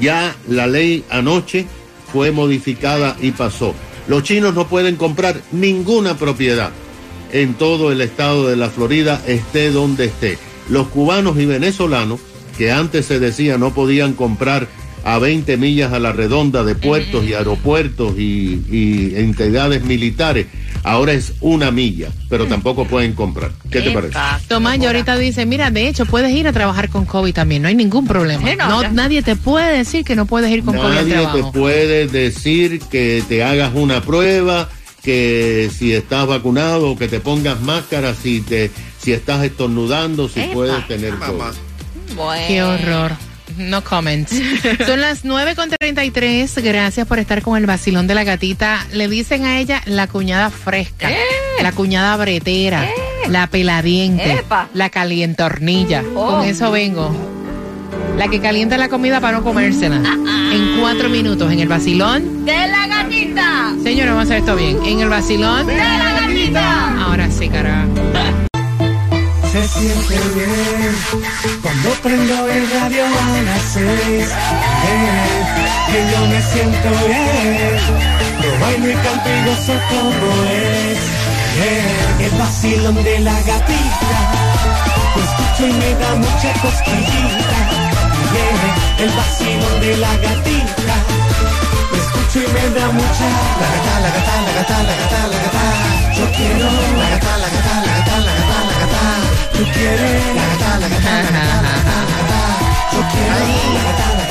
ya 0.00 0.34
la 0.48 0.66
ley 0.66 1.04
anoche 1.08 1.66
fue 2.12 2.32
modificada 2.32 3.16
y 3.20 3.30
pasó. 3.30 3.74
Los 4.08 4.22
chinos 4.22 4.54
no 4.54 4.68
pueden 4.68 4.96
comprar 4.96 5.40
ninguna 5.52 6.16
propiedad 6.16 6.70
en 7.32 7.54
todo 7.54 7.90
el 7.92 8.00
estado 8.00 8.48
de 8.48 8.56
la 8.56 8.70
Florida, 8.70 9.20
esté 9.26 9.70
donde 9.70 10.06
esté. 10.06 10.38
Los 10.68 10.88
cubanos 10.88 11.38
y 11.38 11.46
venezolanos, 11.46 12.20
que 12.56 12.70
antes 12.72 13.06
se 13.06 13.18
decía 13.18 13.58
no 13.58 13.74
podían 13.74 14.14
comprar 14.14 14.68
a 15.04 15.18
20 15.18 15.56
millas 15.56 15.92
a 15.92 16.00
la 16.00 16.12
redonda 16.12 16.64
de 16.64 16.74
puertos 16.74 17.24
y 17.24 17.34
aeropuertos 17.34 18.18
y, 18.18 18.62
y 18.70 19.12
entidades 19.16 19.84
militares, 19.84 20.46
Ahora 20.86 21.14
es 21.14 21.32
una 21.40 21.72
milla, 21.72 22.10
pero 22.28 22.46
tampoco 22.46 22.86
pueden 22.86 23.14
comprar. 23.14 23.50
¿Qué 23.72 23.80
te 23.80 23.90
parece? 23.90 24.16
Tomás, 24.46 24.78
yo 24.78 24.86
ahorita 24.86 25.16
dice, 25.16 25.44
mira, 25.44 25.72
de 25.72 25.88
hecho 25.88 26.06
puedes 26.06 26.30
ir 26.30 26.46
a 26.46 26.52
trabajar 26.52 26.88
con 26.90 27.06
COVID 27.06 27.34
también, 27.34 27.62
no 27.62 27.66
hay 27.66 27.74
ningún 27.74 28.06
problema. 28.06 28.48
Sí, 28.48 28.56
no, 28.56 28.88
nadie 28.92 29.20
te 29.22 29.34
puede 29.34 29.78
decir 29.78 30.04
que 30.04 30.14
no 30.14 30.26
puedes 30.26 30.48
ir 30.48 30.62
con 30.62 30.76
COVID 30.76 30.96
al 30.96 31.08
Nadie 31.08 31.42
te 31.42 31.58
puede 31.58 32.06
decir 32.06 32.78
que 32.78 33.24
te 33.28 33.42
hagas 33.42 33.72
una 33.74 34.00
prueba, 34.00 34.68
que 35.02 35.72
si 35.76 35.92
estás 35.92 36.28
vacunado, 36.28 36.96
que 36.96 37.08
te 37.08 37.18
pongas 37.18 37.60
máscara, 37.60 38.14
si 38.14 38.40
te 38.40 38.70
si 39.02 39.12
estás 39.12 39.44
estornudando, 39.44 40.28
si 40.28 40.38
Epa. 40.38 40.54
puedes 40.54 40.86
tener. 40.86 41.14
COVID. 41.16 42.14
Bueno. 42.14 42.46
Qué 42.46 42.62
horror. 42.62 43.12
No 43.56 43.82
comments. 43.82 44.32
Son 44.86 45.00
las 45.00 45.24
9.33. 45.24 46.62
Gracias 46.62 47.06
por 47.06 47.18
estar 47.18 47.42
con 47.42 47.56
el 47.56 47.66
vacilón 47.66 48.06
de 48.06 48.14
la 48.14 48.24
gatita. 48.24 48.86
Le 48.92 49.08
dicen 49.08 49.44
a 49.44 49.58
ella 49.58 49.82
la 49.86 50.06
cuñada 50.06 50.50
fresca, 50.50 51.10
la 51.62 51.72
cuñada 51.72 52.16
bretera, 52.16 52.88
la 53.28 53.46
peladiente, 53.46 54.32
Epa. 54.32 54.68
la 54.74 54.90
calientornilla. 54.90 56.02
Oh. 56.14 56.38
Con 56.38 56.44
eso 56.44 56.70
vengo. 56.70 57.14
La 58.16 58.28
que 58.28 58.40
calienta 58.40 58.78
la 58.78 58.88
comida 58.88 59.20
para 59.20 59.38
no 59.38 59.44
comérsela. 59.44 59.96
En 59.96 60.80
cuatro 60.80 61.08
minutos 61.10 61.52
en 61.52 61.60
el 61.60 61.68
vacilón. 61.68 62.44
¡De 62.46 62.66
la 62.68 62.86
gatita! 62.86 63.74
Señora, 63.82 64.12
vamos 64.12 64.22
a 64.22 64.34
hacer 64.34 64.38
esto 64.38 64.56
bien. 64.56 64.78
En 64.84 65.00
el 65.00 65.08
vacilón. 65.08 65.66
¡De 65.66 65.76
la 65.76 66.20
gatita! 66.20 67.02
Ahora 67.04 67.30
sí, 67.30 67.48
carajo. 67.48 67.88
Se 69.56 69.68
siente 69.68 70.18
bien 70.34 70.94
cuando 71.62 71.88
prendo 72.02 72.46
el 72.46 72.70
radio 72.70 73.04
a 73.06 73.42
las 73.42 73.62
seis. 73.62 74.28
Eh, 74.28 75.08
que 75.90 75.98
yo 76.12 76.26
me 76.26 76.42
siento 76.42 76.88
bien. 77.08 77.78
Yo 78.42 78.60
bailo 78.60 78.90
y 78.90 78.94
canto 78.96 79.30
y 79.30 79.44
gozo 79.48 79.72
como 79.88 80.28
es. 80.52 80.98
Eh, 81.56 82.26
el 82.26 82.38
vacilón 82.38 83.02
de 83.02 83.18
la 83.20 83.32
gatita. 83.32 84.18
Lo 85.16 85.22
escucho 85.24 85.66
y 85.68 85.72
me 85.72 85.94
da 85.94 86.14
mucha 86.16 86.52
cosquillita. 86.60 87.58
Yeah, 88.34 89.04
el 89.04 89.10
vacilón 89.16 89.80
de 89.80 89.96
la 89.96 90.16
gatita. 90.18 90.96
Lo 91.90 91.96
escucho 91.96 92.40
y 92.40 92.52
me 92.52 92.78
da 92.78 92.88
mucha. 92.88 93.26
La 93.60 93.68
gata, 93.72 94.00
la 94.00 94.10
gata, 94.16 94.34
la 94.42 94.52
gata, 94.52 94.82
la 94.82 94.96
gata, 95.00 95.20
la 95.32 95.38
gata. 95.44 95.64
Yo 96.14 96.30
quiero. 96.36 96.68
La 96.98 97.08
gata, 97.08 97.38
la 97.38 97.48
gata, 97.48 97.74
la 97.80 97.86
gata, 97.86 97.86
la 97.86 97.86
gata, 97.86 97.86
la 97.86 97.96
gata. 97.96 98.05
Tú 99.56 99.64
quieres. 99.72 100.36
La 100.36 100.88
gata, 103.84 104.25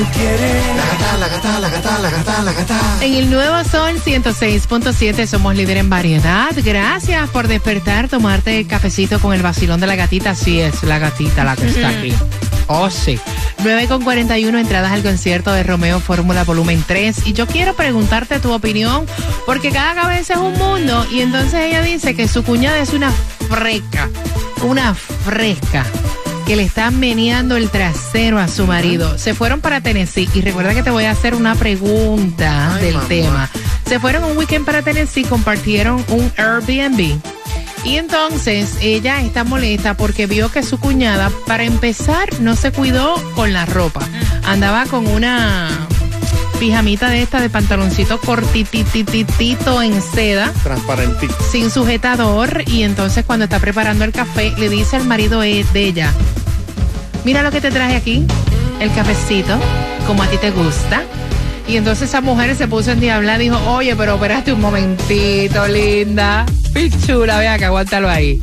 Tú 0.00 0.06
quieres. 0.14 0.76
La 0.76 0.86
gata, 0.86 1.18
la 1.18 1.28
gata, 1.28 1.60
la 1.60 1.68
gata, 1.68 1.98
la 1.98 2.10
gata, 2.10 2.42
la 2.42 2.52
gata. 2.54 2.80
En 3.02 3.14
el 3.16 3.28
nuevo 3.28 3.62
Sol 3.64 4.00
106.7 4.02 5.26
somos 5.26 5.54
líder 5.54 5.76
en 5.76 5.90
variedad. 5.90 6.52
Gracias 6.56 7.28
por 7.28 7.48
despertar, 7.48 8.08
tomarte 8.08 8.60
el 8.60 8.66
cafecito 8.66 9.20
con 9.20 9.34
el 9.34 9.42
vacilón 9.42 9.78
de 9.78 9.86
la 9.86 9.96
gatita. 9.96 10.34
Sí, 10.34 10.58
es 10.58 10.84
la 10.84 10.98
gatita 10.98 11.44
la 11.44 11.54
que 11.54 11.66
está 11.66 11.90
aquí. 11.90 12.14
Oh, 12.68 12.88
sí. 12.88 13.20
9 13.62 13.88
con 13.88 14.02
41 14.02 14.58
entradas 14.58 14.90
al 14.92 15.02
concierto 15.02 15.52
de 15.52 15.64
Romeo 15.64 16.00
Fórmula 16.00 16.44
Volumen 16.44 16.82
3. 16.86 17.26
Y 17.26 17.34
yo 17.34 17.46
quiero 17.46 17.76
preguntarte 17.76 18.40
tu 18.40 18.52
opinión, 18.52 19.04
porque 19.44 19.70
cada 19.70 19.94
cabeza 19.94 20.32
es 20.32 20.40
un 20.40 20.54
mundo. 20.54 21.06
Y 21.10 21.20
entonces 21.20 21.60
ella 21.60 21.82
dice 21.82 22.16
que 22.16 22.26
su 22.26 22.42
cuñada 22.42 22.78
es 22.78 22.94
una 22.94 23.12
fresca, 23.50 24.08
una 24.62 24.94
fresca 24.94 25.84
que 26.50 26.56
le 26.56 26.64
están 26.64 26.98
meneando 26.98 27.56
el 27.56 27.70
trasero 27.70 28.40
a 28.40 28.48
su 28.48 28.66
marido. 28.66 29.16
Se 29.18 29.34
fueron 29.34 29.60
para 29.60 29.80
Tennessee 29.82 30.28
y 30.34 30.40
recuerda 30.40 30.74
que 30.74 30.82
te 30.82 30.90
voy 30.90 31.04
a 31.04 31.12
hacer 31.12 31.36
una 31.36 31.54
pregunta 31.54 32.74
Ay, 32.74 32.82
del 32.86 32.94
mamá. 32.94 33.06
tema. 33.08 33.50
Se 33.86 34.00
fueron 34.00 34.24
un 34.24 34.36
weekend 34.36 34.66
para 34.66 34.82
Tennessee, 34.82 35.22
compartieron 35.22 36.04
un 36.08 36.32
Airbnb. 36.36 37.20
Y 37.84 37.98
entonces 37.98 38.78
ella 38.80 39.20
está 39.22 39.44
molesta 39.44 39.94
porque 39.94 40.26
vio 40.26 40.50
que 40.50 40.64
su 40.64 40.80
cuñada, 40.80 41.30
para 41.46 41.62
empezar, 41.62 42.40
no 42.40 42.56
se 42.56 42.72
cuidó 42.72 43.14
con 43.36 43.52
la 43.52 43.64
ropa. 43.64 44.00
Andaba 44.42 44.86
con 44.86 45.06
una 45.06 45.68
pijamita 46.58 47.08
de 47.10 47.22
esta 47.22 47.40
de 47.40 47.48
pantaloncito 47.48 48.20
cortitititito 48.20 49.80
en 49.82 50.02
seda 50.02 50.52
Transparente. 50.64 51.28
sin 51.50 51.70
sujetador 51.70 52.64
y 52.66 52.82
entonces 52.82 53.24
cuando 53.24 53.44
está 53.44 53.60
preparando 53.60 54.04
el 54.04 54.12
café 54.12 54.52
le 54.58 54.68
dice 54.68 54.96
al 54.96 55.06
marido 55.06 55.42
e- 55.42 55.64
de 55.72 55.84
ella, 55.84 56.12
mira 57.24 57.42
lo 57.42 57.50
que 57.50 57.60
te 57.60 57.70
traje 57.70 57.96
aquí, 57.96 58.26
el 58.80 58.92
cafecito, 58.92 59.58
como 60.06 60.22
a 60.22 60.26
ti 60.26 60.36
te 60.38 60.50
gusta. 60.50 61.02
Y 61.68 61.76
entonces 61.76 62.08
esa 62.08 62.20
mujer 62.20 62.56
se 62.56 62.66
puso 62.66 62.90
en 62.90 63.00
diabla, 63.00 63.38
dijo, 63.38 63.56
oye, 63.70 63.94
pero 63.94 64.14
espérate 64.14 64.52
un 64.52 64.60
momentito, 64.60 65.66
linda. 65.68 66.44
Pichula, 66.74 67.38
vea 67.38 67.58
que 67.58 67.66
aguántalo 67.66 68.08
ahí. 68.08 68.40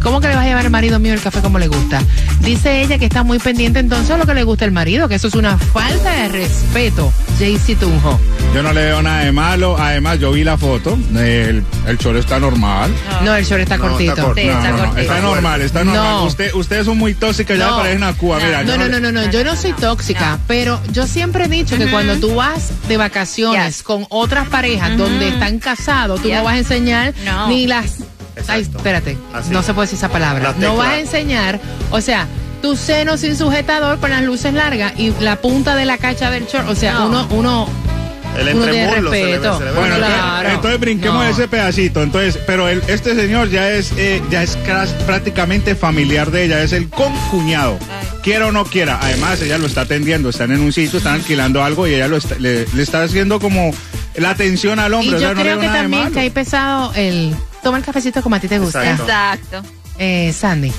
¿Cómo 0.00 0.20
que 0.20 0.28
le 0.28 0.36
vas 0.36 0.44
a 0.44 0.48
llevar 0.48 0.64
al 0.64 0.70
marido 0.70 0.98
mío 0.98 1.12
el 1.12 1.20
café 1.20 1.40
como 1.40 1.58
le 1.58 1.66
gusta? 1.66 2.00
Dice 2.48 2.80
ella 2.80 2.96
que 2.98 3.04
está 3.04 3.24
muy 3.24 3.38
pendiente 3.38 3.78
entonces 3.78 4.10
a 4.10 4.16
lo 4.16 4.24
que 4.24 4.32
le 4.32 4.42
gusta 4.42 4.64
el 4.64 4.72
marido, 4.72 5.06
que 5.06 5.16
eso 5.16 5.28
es 5.28 5.34
una 5.34 5.58
falta 5.58 6.10
de 6.12 6.28
respeto. 6.28 7.12
Jaycee 7.38 7.76
Tunjo. 7.76 8.18
Yo 8.54 8.62
no 8.62 8.72
le 8.72 8.84
veo 8.84 9.02
nada 9.02 9.22
de 9.24 9.32
malo. 9.32 9.76
Además, 9.78 10.18
yo 10.18 10.32
vi 10.32 10.44
la 10.44 10.56
foto. 10.56 10.98
El, 11.14 11.62
el 11.86 11.98
choro 11.98 12.18
está 12.18 12.40
normal. 12.40 12.90
No, 13.22 13.34
el 13.34 13.44
short 13.44 13.60
está 13.60 13.76
No, 13.76 13.84
está 13.84 13.90
cortito. 13.90 14.14
corto. 14.24 14.40
Sí, 14.40 14.46
No, 14.46 14.52
está 14.54 14.70
no, 14.70 14.76
no, 14.78 14.82
cortito. 14.84 15.00
está 15.02 15.20
normal, 15.20 15.60
está 15.60 15.84
normal. 15.84 16.04
No. 16.04 16.24
Usted, 16.24 16.54
ustedes 16.54 16.86
son 16.86 16.96
muy 16.96 17.12
tóxicas, 17.12 17.58
ya 17.58 17.66
No. 17.68 17.76
parecen 17.76 17.98
una 17.98 18.14
cuba. 18.14 18.38
Mira, 18.42 18.64
No, 18.64 18.78
no, 18.78 18.88
no, 18.88 18.98
no, 18.98 19.12
no, 19.12 19.30
yo 19.30 19.44
no 19.44 19.54
soy 19.54 19.74
tóxica, 19.74 20.38
pero 20.46 20.80
yo 20.90 21.06
siempre 21.06 21.44
he 21.44 21.48
dicho 21.48 21.76
que 21.76 21.90
cuando 21.90 22.16
tú 22.16 22.34
vas 22.34 22.70
de 22.88 22.96
vacaciones 22.96 23.76
Yes. 23.76 23.82
con 23.82 24.06
otras 24.08 24.48
parejas 24.48 24.96
donde 24.96 25.28
están 25.28 25.58
casados, 25.58 26.22
tú 26.22 26.30
no 26.32 26.42
vas 26.44 26.54
a 26.54 26.58
enseñar 26.58 27.12
No. 27.26 27.48
ni 27.48 27.66
las... 27.66 27.96
Ay, 28.46 28.62
espérate, 28.62 29.18
Así. 29.34 29.50
no 29.50 29.62
se 29.64 29.74
puede 29.74 29.86
decir 29.88 29.98
esa 29.98 30.08
palabra. 30.10 30.54
No 30.58 30.76
vas 30.76 30.90
a 30.90 30.98
enseñar, 31.00 31.58
o 31.90 32.00
sea, 32.00 32.28
tu 32.62 32.76
seno 32.76 33.16
sin 33.16 33.36
sujetador 33.36 33.98
con 33.98 34.10
las 34.10 34.22
luces 34.22 34.52
largas 34.52 34.92
y 34.98 35.12
la 35.20 35.36
punta 35.36 35.74
de 35.76 35.84
la 35.84 35.98
cacha 35.98 36.30
del 36.30 36.46
short, 36.46 36.68
o 36.68 36.74
sea, 36.74 36.94
No. 36.94 37.06
uno, 37.06 37.26
uno, 37.30 37.68
El 38.38 38.54
uno 38.54 38.64
tiene 38.66 38.84
entremuslo 38.84 39.10
se 39.10 39.16
le 39.16 39.24
ve- 39.26 39.32
respeto. 39.32 39.58
se 39.58 39.64
le 39.64 39.70
ve 39.70 39.78
Bueno, 39.78 39.96
Claro. 39.96 40.48
entonces, 40.50 40.80
brinquemos 40.80 41.24
No. 41.24 41.30
ese 41.30 41.48
pedacito. 41.48 42.02
Entonces, 42.02 42.38
pero 42.46 42.68
el- 42.68 42.82
este 42.88 43.14
señor 43.14 43.48
ya 43.50 43.70
es 43.70 43.92
eh, 43.96 44.22
ya 44.30 44.42
es 44.42 44.56
prácticamente 45.06 45.74
familiar 45.74 46.30
de 46.30 46.44
ella, 46.44 46.62
es 46.62 46.72
el 46.72 46.88
concuñado. 46.88 47.78
Quiera 48.22 48.46
o 48.48 48.52
no 48.52 48.64
quiera. 48.64 48.98
Además, 49.00 49.40
ella 49.40 49.58
lo 49.58 49.66
está 49.66 49.82
atendiendo, 49.82 50.28
están 50.28 50.50
en 50.52 50.60
un 50.60 50.72
sitio, 50.72 50.98
están 50.98 51.14
alquilando 51.14 51.62
algo 51.64 51.86
y 51.86 51.94
ella 51.94 52.08
lo 52.08 52.16
está- 52.16 52.36
le, 52.38 52.66
le 52.74 52.82
está 52.82 53.02
haciendo 53.02 53.40
como 53.40 53.72
la 54.16 54.30
atención 54.30 54.78
al 54.78 54.92
Y 54.92 54.94
hombre. 54.96 55.10
o 55.16 55.20
yo 55.20 55.26
sea, 55.28 55.34
no 55.34 55.40
creo 55.40 55.60
que 55.60 55.66
también 55.68 56.12
que 56.12 56.20
hay 56.20 56.30
pesado 56.30 56.92
el... 56.94 57.34
Toma 57.62 57.78
el 57.78 57.84
cafecito 57.84 58.22
como 58.22 58.36
a 58.36 58.40
ti 58.40 58.46
te 58.48 58.58
gusta. 58.58 58.82
Exacto. 58.88 59.04
Exacto. 59.04 59.62
Eh, 59.98 60.32
Sandy. 60.36 60.72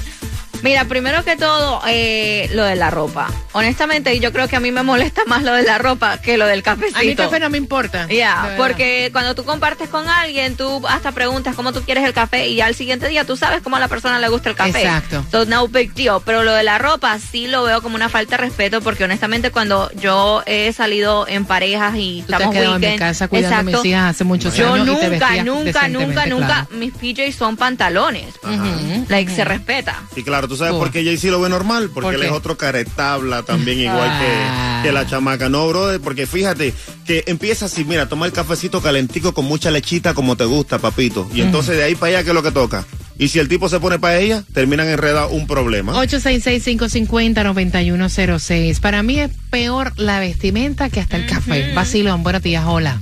Mira, 0.61 0.85
primero 0.85 1.23
que 1.23 1.35
todo, 1.35 1.81
eh, 1.87 2.49
lo 2.53 2.63
de 2.65 2.75
la 2.75 2.89
ropa. 2.89 3.27
Honestamente, 3.53 4.19
yo 4.19 4.31
creo 4.31 4.47
que 4.47 4.55
a 4.55 4.59
mí 4.59 4.71
me 4.71 4.83
molesta 4.83 5.23
más 5.25 5.43
lo 5.43 5.53
de 5.53 5.63
la 5.63 5.77
ropa 5.77 6.19
que 6.19 6.37
lo 6.37 6.45
del 6.45 6.63
cafecito. 6.63 6.97
A 6.99 7.01
mí 7.01 7.09
el 7.09 7.15
café 7.15 7.39
no 7.39 7.49
me 7.49 7.57
importa. 7.57 8.07
Ya, 8.07 8.41
verdad. 8.43 8.57
porque 8.57 9.09
cuando 9.11 9.35
tú 9.35 9.43
compartes 9.45 9.89
con 9.89 10.07
alguien, 10.07 10.55
tú 10.55 10.85
hasta 10.87 11.11
preguntas 11.11 11.55
cómo 11.55 11.73
tú 11.73 11.81
quieres 11.81 12.03
el 12.03 12.13
café 12.13 12.47
y 12.47 12.55
ya 12.55 12.65
al 12.65 12.75
siguiente 12.75 13.07
día 13.07 13.25
tú 13.25 13.37
sabes 13.37 13.61
cómo 13.61 13.77
a 13.77 13.79
la 13.79 13.87
persona 13.87 14.19
le 14.19 14.27
gusta 14.27 14.49
el 14.49 14.55
café. 14.55 14.81
Exacto. 14.81 15.25
So, 15.31 15.45
no 15.45 15.67
big 15.67 15.93
deal. 15.93 16.19
Pero 16.25 16.43
lo 16.43 16.53
de 16.53 16.63
la 16.63 16.77
ropa 16.77 17.17
sí 17.19 17.47
lo 17.47 17.63
veo 17.63 17.81
como 17.81 17.95
una 17.95 18.09
falta 18.09 18.37
de 18.37 18.43
respeto 18.43 18.81
porque 18.81 19.03
honestamente 19.03 19.51
cuando 19.51 19.89
yo 19.93 20.43
he 20.45 20.71
salido 20.73 21.27
en 21.27 21.45
parejas 21.45 21.95
y 21.97 22.23
Tú 22.25 22.27
te 22.27 22.35
has 22.35 22.41
estamos 22.41 22.83
en 22.83 22.91
mi 22.91 22.97
casa 22.97 23.27
cuidando 23.27 23.57
a 23.57 23.63
mis 23.63 23.85
hijas 23.85 24.09
hace 24.15 24.23
muchos 24.23 24.55
yo 24.55 24.73
años 24.73 24.97
y 24.97 24.99
te 24.99 25.09
nunca, 25.09 25.43
nunca, 25.43 25.87
nunca, 25.87 26.25
nunca, 26.25 26.45
claro. 26.45 26.67
mis 26.71 26.93
PJs 26.93 27.35
son 27.35 27.57
pantalones. 27.57 28.35
Ujú, 28.43 29.05
Like, 29.07 29.31
ujú. 29.31 29.35
se 29.35 29.45
respeta. 29.45 30.03
Y 30.15 30.23
claro, 30.23 30.47
tú 30.49 30.57
sabes 30.57 30.73
por 30.73 30.91
qué 30.91 31.05
Jay-Z 31.05 31.31
lo 31.31 31.39
ve 31.39 31.47
normal, 31.49 31.89
porque 31.93 32.07
¿Por 32.07 32.15
él 32.15 32.23
es 32.23 32.31
otro 32.31 32.57
caretabla 32.57 33.43
también, 33.43 33.79
igual 33.79 34.09
Ah. 34.11 34.79
que, 34.83 34.89
que 34.89 34.93
la 34.93 35.07
chamaca. 35.07 35.47
No, 35.47 35.65
brother, 35.69 36.01
porque 36.01 36.25
fíjate 36.27 36.73
que 37.05 37.23
empieza 37.27 37.67
así, 37.67 37.85
mira, 37.85 38.09
toma 38.09 38.25
el 38.25 38.33
cafecito 38.33 38.81
calentico 38.81 39.33
con 39.33 39.45
mucha 39.45 39.71
lechita 39.71 40.13
como 40.13 40.35
te 40.35 40.43
gusta, 40.45 40.79
papito. 40.79 41.29
Y 41.33 41.39
entonces 41.41 41.77
de 41.77 41.83
ahí 41.83 41.95
para 41.95 42.17
allá, 42.17 42.23
¿qué 42.23 42.29
es 42.31 42.35
lo 42.35 42.43
que 42.43 42.51
toca? 42.51 42.85
Y 43.17 43.27
si 43.29 43.39
el 43.39 43.47
tipo 43.49 43.67
se 43.69 43.79
pone 43.81 43.99
para 43.99 44.17
ella, 44.17 44.43
terminan 44.53 44.87
enredados 44.87 45.31
un 45.33 45.45
problema. 45.45 45.93
866-550-9106. 46.03 48.79
Para 48.79 49.03
mí 49.03 49.19
es 49.19 49.31
peor 49.49 49.91
la 49.97 50.19
vestimenta 50.19 50.89
que 50.89 50.99
hasta 51.01 51.17
el 51.17 51.25
café. 51.25 51.73
Vacilón, 51.73 52.23
buenos 52.23 52.41
días, 52.41 52.63
hola. 52.65 52.99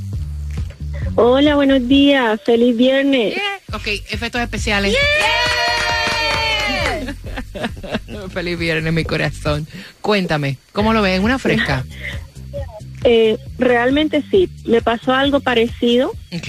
Hola, 1.16 1.56
buenos 1.56 1.88
días. 1.88 2.40
Feliz 2.46 2.76
viernes. 2.76 3.36
Ok, 3.74 3.88
efectos 4.10 4.42
especiales. 4.42 4.96
Feliz 8.34 8.58
viernes, 8.60 8.94
mi 8.94 9.04
corazón. 9.04 9.68
Cuéntame, 10.02 10.58
¿cómo 10.74 10.94
lo 10.94 11.02
ves? 11.02 11.20
¿Una 11.20 11.40
fresca? 11.40 11.86
Eh, 13.04 13.38
realmente 13.60 14.24
sí. 14.32 14.50
Me 14.66 14.82
pasó 14.82 15.14
algo 15.14 15.40
parecido. 15.40 16.10
Ok. 16.36 16.48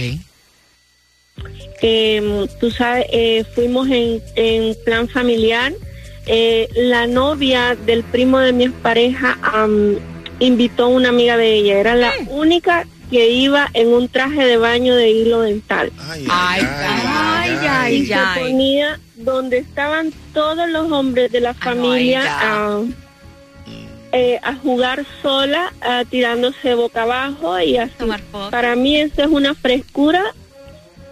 Eh, 1.83 2.47
tú 2.59 2.71
sabes, 2.71 3.05
eh, 3.13 3.45
fuimos 3.55 3.87
en, 3.89 4.21
en 4.35 4.75
plan 4.85 5.09
familiar. 5.09 5.73
Eh, 6.27 6.69
la 6.75 7.07
novia 7.07 7.77
del 7.87 8.03
primo 8.03 8.39
de 8.39 8.53
mi 8.53 8.69
pareja 8.71 9.39
am, 9.43 9.97
invitó 10.41 10.85
a 10.85 10.89
una 10.89 11.11
amiga 11.11 11.37
de 11.37 11.55
ella. 11.55 11.79
Era 11.79 11.95
la 11.95 12.13
única 12.29 12.87
que 13.11 13.31
iba 13.31 13.69
en 13.75 13.89
un 13.89 14.09
traje 14.09 14.45
de 14.45 14.57
baño 14.57 14.97
de 14.97 15.11
hilo 15.11 15.43
dental. 15.43 15.93
Ay, 16.09 16.27
Ay, 16.31 16.63
Ay, 16.67 17.59
ay, 17.69 17.95
y 17.97 18.07
se 18.07 18.15
ay. 18.15 18.41
ponía 18.41 18.99
donde 19.19 19.59
estaban 19.59 20.13
todos 20.33 20.69
los 20.69 20.91
hombres 20.91 21.31
de 21.33 21.41
la 21.41 21.55
familia 21.55 22.23
ya. 22.25 22.41
a, 22.41 22.83
eh, 24.13 24.39
a 24.43 24.55
jugar 24.55 25.05
sola, 25.23 25.73
ah, 25.83 26.05
tirándose 26.09 26.75
boca 26.75 27.03
abajo 27.03 27.59
y 27.61 27.77
así. 27.77 27.93
Para 28.51 28.77
mí 28.77 28.97
eso 29.01 29.23
es 29.23 29.29
una 29.29 29.55
frescura 29.55 30.23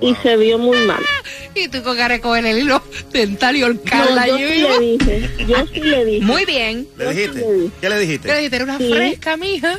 y 0.00 0.14
se 0.16 0.36
vio 0.36 0.58
muy 0.58 0.78
mal. 0.86 1.02
Y 1.58 1.68
tú 1.68 1.82
con 1.82 1.96
cara 1.96 2.16
el 2.16 2.58
hilo 2.58 2.82
dental 3.12 3.56
y 3.56 3.62
holcarla 3.62 4.26
No, 4.26 4.36
yo 4.38 4.46
allí 4.46 4.46
sí 4.46 4.60
le 4.60 4.78
dije, 4.78 5.30
yo 5.48 5.66
sí 5.72 5.80
le 5.80 6.04
dije. 6.04 6.26
Muy 6.26 6.44
bien. 6.44 6.86
¿Le 6.98 7.14
dijiste? 7.14 7.46
¿Qué 7.80 7.88
le 7.88 7.98
dijiste? 7.98 8.28
¿Qué 8.28 8.34
le 8.34 8.40
dijiste? 8.40 8.56
Era 8.56 8.64
una 8.64 8.76
Sí. 8.78 8.90
fresca, 8.92 9.36
mija. 9.38 9.78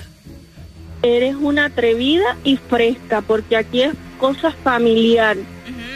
Eres 1.04 1.36
una 1.36 1.66
atrevida 1.66 2.36
y 2.44 2.58
fresca, 2.58 3.22
porque 3.22 3.58
aquí 3.58 3.84
es 3.84 3.92
cosa 4.20 4.52
familiar. 4.64 5.38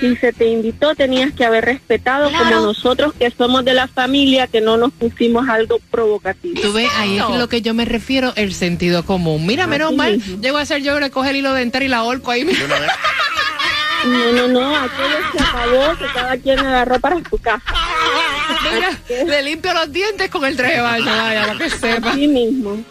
Si 0.01 0.15
se 0.17 0.33
te 0.33 0.47
invitó, 0.47 0.95
tenías 0.95 1.31
que 1.33 1.45
haber 1.45 1.63
respetado 1.63 2.27
Claro. 2.29 2.43
como 2.45 2.61
nosotros 2.67 3.13
que 3.17 3.31
somos 3.31 3.63
de 3.63 3.73
la 3.75 3.87
familia, 3.87 4.47
que 4.47 4.59
no 4.59 4.75
nos 4.75 4.91
pusimos 4.91 5.47
algo 5.47 5.79
provocativo. 5.91 6.59
Tú 6.59 6.73
ves, 6.73 6.89
ahí 6.97 7.17
es 7.19 7.29
lo 7.37 7.47
que 7.47 7.61
yo 7.61 7.73
me 7.73 7.85
refiero, 7.85 8.33
el 8.35 8.53
sentido 8.53 9.05
común. 9.05 9.45
Mira, 9.45 9.67
menos 9.67 9.89
Así 9.89 9.95
mal, 9.97 10.17
mismo. 10.17 10.41
llego 10.41 10.57
a 10.57 10.65
ser 10.65 10.81
yo 10.81 10.95
que 10.95 11.01
le 11.01 11.11
coge 11.11 11.29
el 11.29 11.35
hilo 11.37 11.53
dental 11.53 11.83
y 11.83 11.87
la 11.87 12.03
holco 12.03 12.31
ahí. 12.31 12.43
No, 14.03 14.31
no, 14.31 14.47
no, 14.47 14.75
aquello 14.75 15.17
se 15.31 15.39
acabó, 15.43 15.95
que 15.97 16.05
cada 16.13 16.37
quien 16.37 16.57
agarró 16.59 16.99
para 16.99 17.17
su 17.29 17.37
casa. 17.37 17.63
Mira, 18.73 18.99
le 19.27 19.43
limpio 19.43 19.73
los 19.75 19.91
dientes 19.93 20.29
con 20.31 20.43
el 20.45 20.57
traje 20.57 20.75
de 20.77 20.81
baño, 20.81 21.05
vaya, 21.05 21.45
para 21.47 21.57
que 21.59 21.69
sepa. 21.69 22.09
Así 22.11 22.27
mismo. 22.27 22.83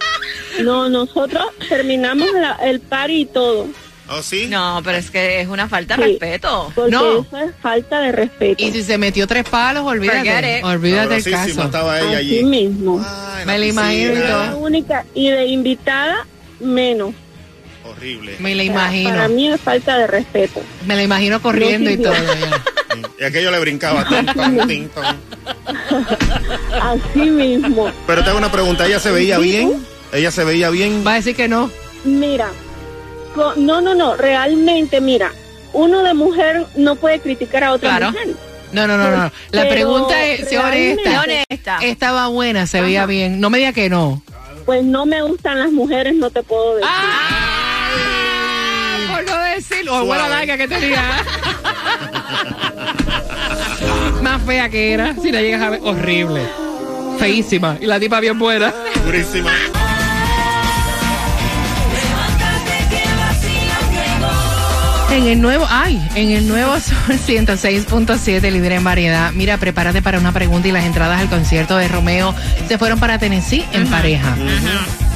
No, 0.62 0.88
nosotros 0.88 1.46
terminamos 1.68 2.30
la- 2.32 2.56
el 2.62 2.78
party 2.80 3.22
y 3.22 3.26
todo, 3.26 3.66
¿Oh, 4.12 4.22
sí? 4.22 4.48
No, 4.48 4.80
pero 4.84 4.98
es 4.98 5.10
que 5.10 5.40
es 5.40 5.48
una 5.48 5.68
falta 5.68 5.96
de 5.96 6.04
Sí. 6.04 6.10
respeto. 6.18 6.72
porque 6.74 6.90
No. 6.90 7.20
eso 7.20 7.36
es 7.38 7.52
falta 7.62 8.00
de 8.00 8.12
respeto. 8.12 8.62
Y 8.62 8.72
si 8.72 8.82
se 8.82 8.98
metió 8.98 9.26
tres 9.26 9.44
palos, 9.48 9.84
olvídate. 9.86 10.60
Olvídate 10.64 11.20
Sabrosísima 11.20 11.46
caso. 11.46 11.62
estaba 11.64 12.00
ella 12.00 12.18
Así 12.18 12.38
allí. 12.38 12.44
mismo. 12.44 13.00
Ay, 13.06 13.46
Me 13.46 13.58
la 13.58 13.66
imagino. 13.66 14.14
La 14.14 14.56
única, 14.56 15.04
y 15.14 15.30
de 15.30 15.46
invitada, 15.46 16.26
menos. 16.58 17.14
Horrible. 17.84 18.36
Me 18.40 18.54
la 18.54 18.62
O 18.62 18.66
sea, 18.66 18.74
Para 18.74 18.96
imagino. 18.96 19.28
mí 19.30 19.48
es 19.52 19.60
falta 19.60 19.96
de 19.98 20.06
respeto. 20.06 20.60
Me 20.86 20.96
la 20.96 21.02
imagino 21.02 21.40
corriendo 21.40 21.90
y 21.90 21.96
todo. 21.96 22.14
Y 23.20 23.24
aquello 23.24 23.50
le 23.50 23.60
brincaba. 23.60 24.04
Tom, 24.08 24.26
tom. 24.26 24.56
Así 26.82 27.30
mismo. 27.30 27.90
Pero 28.06 28.22
te 28.24 28.30
hago 28.30 28.38
una 28.38 28.50
pregunta. 28.52 28.86
¿Ella 28.86 28.98
se 29.00 29.10
veía 29.10 29.38
bien? 29.38 29.84
¿Ella 30.12 30.30
se 30.30 30.44
veía 30.44 30.70
bien? 30.70 31.04
Va 31.06 31.12
a 31.12 31.16
decir 31.16 31.36
que 31.36 31.48
no. 31.48 31.70
Mira, 32.04 32.50
no, 33.56 33.80
no, 33.80 33.94
no, 33.94 34.16
realmente, 34.16 35.00
mira, 35.00 35.32
uno 35.72 36.02
de 36.02 36.14
mujer 36.14 36.66
no 36.76 36.96
puede 36.96 37.20
criticar 37.20 37.64
a 37.64 37.72
otra 37.72 37.90
Claro. 37.96 38.10
mujer. 38.12 38.28
No, 38.72 38.86
no, 38.86 38.96
no, 38.96 39.10
no. 39.10 39.16
La 39.50 39.62
Pero 39.62 39.70
pregunta 39.70 40.24
es, 40.24 40.48
realmente- 40.50 41.08
honesta. 41.08 41.22
honesta. 41.22 41.78
Estaba 41.82 42.28
buena, 42.28 42.66
se 42.66 42.80
veía 42.80 43.04
bien. 43.06 43.40
No 43.40 43.50
me 43.50 43.58
diga 43.58 43.72
que 43.72 43.88
no. 43.90 44.22
Pues 44.64 44.84
no 44.84 45.06
me 45.06 45.22
gustan 45.22 45.58
las 45.58 45.72
mujeres, 45.72 46.14
no 46.14 46.30
te 46.30 46.42
puedo 46.44 46.76
decir. 46.76 46.88
Ah, 46.92 47.88
por 49.12 49.24
no 49.24 49.36
decirlo. 49.54 49.96
O 49.96 50.04
buena 50.04 50.28
larga 50.28 50.56
que 50.56 50.68
tenía. 50.68 51.02
Más 54.22 54.40
fea 54.42 54.68
que 54.68 54.92
era. 54.92 55.14
Si 55.20 55.32
la 55.32 55.40
llegas 55.40 55.62
a 55.62 55.70
ver, 55.70 55.80
horrible. 55.82 56.42
Feísima. 57.18 57.76
Y 57.80 57.86
la 57.86 57.98
tipa 57.98 58.20
bien 58.20 58.38
buena. 58.38 58.72
Durísima. 59.04 59.50
En 65.10 65.26
el 65.26 65.40
nuevo, 65.40 65.66
ay, 65.68 66.00
en 66.14 66.30
el 66.30 66.46
nuevo 66.46 66.78
Sol 66.78 66.96
106.7, 67.08 68.50
líder 68.50 68.72
en 68.72 68.84
variedad. 68.84 69.32
Mira, 69.32 69.58
prepárate 69.58 70.02
para 70.02 70.18
una 70.18 70.32
pregunta 70.32 70.68
y 70.68 70.72
las 70.72 70.84
entradas 70.84 71.20
al 71.20 71.28
concierto 71.28 71.76
de 71.76 71.88
Romeo 71.88 72.32
se 72.68 72.78
fueron 72.78 73.00
para 73.00 73.18
Tennessee 73.18 73.64
en 73.72 73.88
pareja. 73.88 74.36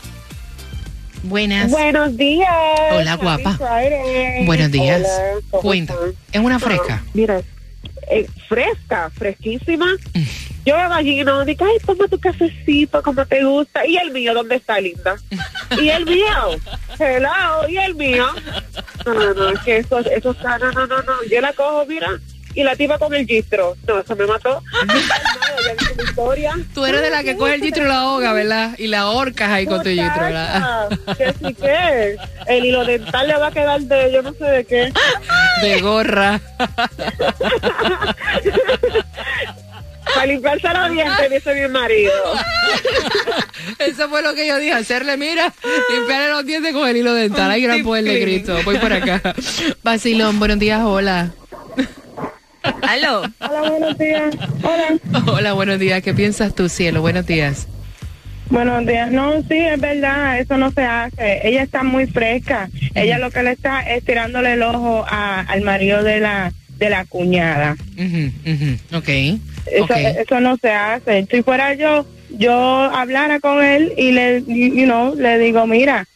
Buenas. 1.25 1.71
Buenos 1.71 2.17
días. 2.17 2.49
Hola, 2.93 3.17
guapa. 3.17 3.59
Buenos 4.45 4.71
días. 4.71 5.01
Hola, 5.01 5.41
¿cómo 5.51 5.63
Cuenta. 5.63 5.95
Es 6.33 6.41
una 6.41 6.61
fresca. 6.61 7.03
Mira, 7.13 7.43
eh, 8.11 8.27
fresca, 8.49 9.11
fresquísima. 9.11 9.87
Yo 10.65 10.77
me 10.77 10.85
imagino, 10.85 11.45
digo, 11.45 11.65
ay, 11.65 11.79
toma 11.85 12.09
tu 12.09 12.19
cafecito 12.19 13.03
como 13.03 13.25
te 13.27 13.45
gusta. 13.45 13.87
¿Y 13.87 13.97
el 13.97 14.13
mío 14.13 14.35
dónde 14.35 14.57
está, 14.57 14.81
linda? 14.81 15.17
¿Y 15.81 15.89
el 15.89 16.05
mío? 16.05 16.61
Hello, 16.99 17.69
¿y 17.69 17.79
el 17.79 17.95
mío? 17.95 18.27
No, 19.07 19.15
no, 19.15 19.35
no, 19.35 19.49
es 19.49 19.61
que 19.61 19.79
eso, 19.79 19.99
eso 19.99 20.31
está, 20.31 20.59
no, 20.59 20.71
no, 20.73 20.87
no, 20.87 21.03
no. 21.03 21.13
Yo 21.31 21.41
la 21.41 21.53
cojo, 21.55 21.87
mira, 21.87 22.09
y 22.59 22.65
la 22.65 22.75
tipa 22.75 22.99
con 22.99 23.15
el 23.15 23.25
gistro. 23.25 23.77
No, 23.87 24.01
eso 24.01 24.17
me 24.17 24.27
mató. 24.27 24.61
Tú 26.75 26.85
eres 26.85 27.03
de 27.03 27.11
la 27.11 27.23
que 27.23 27.37
coge 27.37 27.55
el 27.55 27.63
gistro 27.63 27.85
y 27.85 27.87
la 27.87 27.99
ahoga, 28.01 28.33
¿verdad? 28.33 28.75
Y 28.79 28.89
la 28.89 29.03
ahorcas 29.03 29.49
ahí 29.49 29.65
con 29.65 29.81
tu 29.85 29.91
gistro, 29.91 30.23
¿verdad? 30.23 30.89
Que 31.17 31.33
sí 31.35 31.55
que 31.55 32.17
el 32.49 32.65
hilo 32.65 32.85
dental 32.85 33.29
le 33.29 33.37
va 33.37 33.47
a 33.47 33.53
quedar 33.53 33.81
de 33.83 34.13
yo 34.13 34.23
no 34.23 34.33
sé 34.33 34.45
de 34.45 34.65
qué. 34.65 34.93
De 35.63 35.81
gorra. 35.81 36.41
Para 40.15 40.27
limpiarse 40.27 40.69
los 40.69 40.91
dientes, 40.91 41.31
dice 41.31 41.55
mi 41.55 41.69
marido. 41.69 42.13
Eso 43.79 44.09
fue 44.09 44.21
lo 44.23 44.35
que 44.35 44.49
yo 44.49 44.59
dije, 44.59 44.73
hacerle, 44.73 45.17
mira, 45.17 45.55
limpiarle 45.91 46.31
los 46.31 46.45
dientes 46.45 46.73
con 46.73 46.89
el 46.89 46.97
hilo 46.97 47.15
dental. 47.15 47.53
Ay, 47.53 47.63
gran 47.63 47.85
poder 47.85 48.03
de 48.03 48.21
Cristo. 48.21 48.59
Voy 48.65 48.79
por 48.79 48.93
acá. 48.93 49.23
Basilón, 49.85 50.41
buenos 50.41 50.59
días, 50.59 50.81
hola. 50.83 51.31
Aló. 52.83 53.23
Hola, 53.41 53.71
buenos 53.71 53.99
días. 53.99 54.35
Hola. 54.63 54.99
Hola, 55.27 55.53
buenos 55.53 55.79
días. 55.79 56.03
¿Qué 56.03 56.15
piensas 56.15 56.55
tú, 56.55 56.69
cielo? 56.69 57.01
Buenos 57.01 57.27
días. 57.27 57.67
Buenos 58.51 58.87
días. 58.87 59.11
No, 59.11 59.35
sí, 59.43 59.59
es 59.59 59.79
verdad, 59.81 60.39
eso 60.39 60.57
no 60.57 60.71
se 60.71 60.83
hace. 60.83 61.47
Ella 61.47 61.63
está 61.63 61.83
muy 61.83 62.07
fresca. 62.07 62.71
Ella 62.95 63.19
lo 63.19 63.31
que 63.31 63.43
le 63.43 63.53
está 63.53 63.81
es 63.83 64.05
tirándole 64.05 64.55
el 64.55 64.63
ojo 64.63 65.05
a- 65.09 65.41
al 65.43 65.61
marido 65.63 66.03
de 66.03 66.21
la 66.21 66.53
de 66.79 66.91
la 66.91 67.05
cuñada. 67.07 67.77
Ujú, 67.97 68.31
ujú, 68.47 68.97
Ok. 68.97 69.09
Eso, 69.09 69.85
ok. 69.85 69.91
eso 69.97 70.41
no 70.41 70.57
se 70.59 70.71
hace. 70.71 71.27
Si 71.29 71.43
fuera 71.43 71.75
yo, 71.75 72.07
yo 72.31 72.55
hablara 72.55 73.41
con 73.41 73.63
él 73.65 73.93
y 73.97 74.13
le, 74.13 74.45
you 74.47 74.85
know, 74.85 75.13
le 75.17 75.39
digo, 75.41 75.67
mira, 75.67 76.07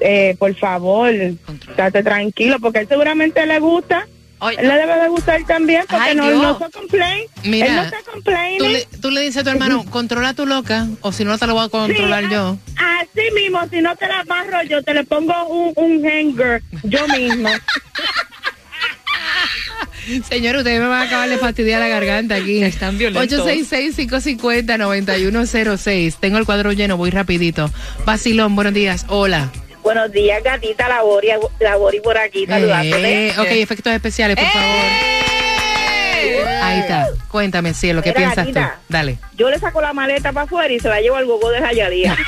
eh, 0.00 0.36
por 0.38 0.54
favor, 0.54 1.10
estate 1.10 2.04
tranquilo, 2.04 2.58
porque 2.60 2.78
él 2.78 2.88
seguramente 2.88 3.44
le 3.46 3.58
gusta. 3.58 4.06
Oye, 4.44 4.56
Él 4.58 4.66
le 4.66 4.74
debe 4.74 4.98
de 5.00 5.08
gustar 5.08 5.40
también, 5.46 5.84
porque 5.88 6.02
Ay, 6.02 6.16
no, 6.16 6.28
no 6.30 6.58
se 6.58 6.68
complain. 6.72 7.26
Mira, 7.44 7.66
él 7.66 7.76
no 7.76 7.84
se 7.96 8.02
complain. 8.10 8.58
Tú 8.58 8.68
le, 8.68 8.88
tú 9.00 9.10
le 9.12 9.20
dices 9.20 9.36
a 9.36 9.44
tu 9.44 9.50
hermano, 9.50 9.84
controla 9.88 10.34
tu 10.34 10.46
loca, 10.46 10.88
o 11.00 11.12
si 11.12 11.24
no 11.24 11.38
te 11.38 11.46
lo 11.46 11.54
voy 11.54 11.66
a 11.66 11.68
controlar 11.68 12.28
yo. 12.28 12.58
Así 12.76 13.30
mismo, 13.36 13.60
si 13.70 13.80
no 13.80 13.94
te 13.94 14.08
la 14.08 14.18
amarro 14.20 14.64
yo, 14.64 14.82
te 14.82 14.94
le 14.94 15.04
pongo 15.04 15.46
un, 15.46 15.72
un 15.76 16.04
hanger 16.04 16.60
yo 16.82 17.06
misma. 17.06 17.52
Señor, 20.28 20.56
ustedes 20.56 20.80
me 20.80 20.88
van 20.88 21.02
a 21.02 21.06
acabar 21.06 21.28
de 21.28 21.38
fastidiar 21.38 21.78
la 21.80 21.86
garganta 21.86 22.34
aquí. 22.34 22.64
Están 22.64 22.98
violentos. 22.98 23.46
866-550-9106. 23.46 26.16
Tengo 26.18 26.38
el 26.38 26.46
cuadro 26.46 26.72
lleno, 26.72 26.96
voy 26.96 27.10
rapidito. 27.10 27.70
Basilón, 28.04 28.56
buenos 28.56 28.74
días. 28.74 29.06
Hola. 29.08 29.52
Buenos 29.82 30.12
días, 30.12 30.42
gatita, 30.42 30.88
labori, 30.88 31.28
labori 31.60 32.00
por 32.00 32.16
aquí, 32.16 32.46
saludándote. 32.46 33.28
Eh, 33.28 33.34
ok, 33.38 33.46
efectos 33.50 33.92
especiales, 33.92 34.36
por 34.36 34.46
favor. 34.46 34.84
Ahí 36.62 36.78
está. 36.80 37.08
Cuéntame, 37.28 37.74
cielo, 37.74 38.00
¿qué 38.02 38.10
Mira, 38.10 38.20
piensas 38.20 38.46
tú? 38.46 38.52
gatita. 38.52 38.78
Dale. 38.88 39.18
Yo 39.36 39.50
le 39.50 39.58
saco 39.58 39.80
la 39.80 39.92
maleta 39.92 40.32
para 40.32 40.44
afuera 40.44 40.72
y 40.72 40.78
se 40.78 40.88
la 40.88 41.00
llevo 41.00 41.16
al 41.16 41.26
gogo 41.26 41.50
de 41.50 41.60
Jayalía. 41.60 42.16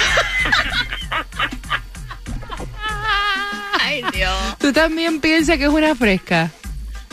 Ay, 3.81 4.03
Dios. 4.13 4.59
¿Tú 4.59 4.73
también 4.73 5.21
piensas 5.21 5.57
que 5.59 5.65
es 5.65 5.71
una 5.71 5.95
fresca? 5.95 6.51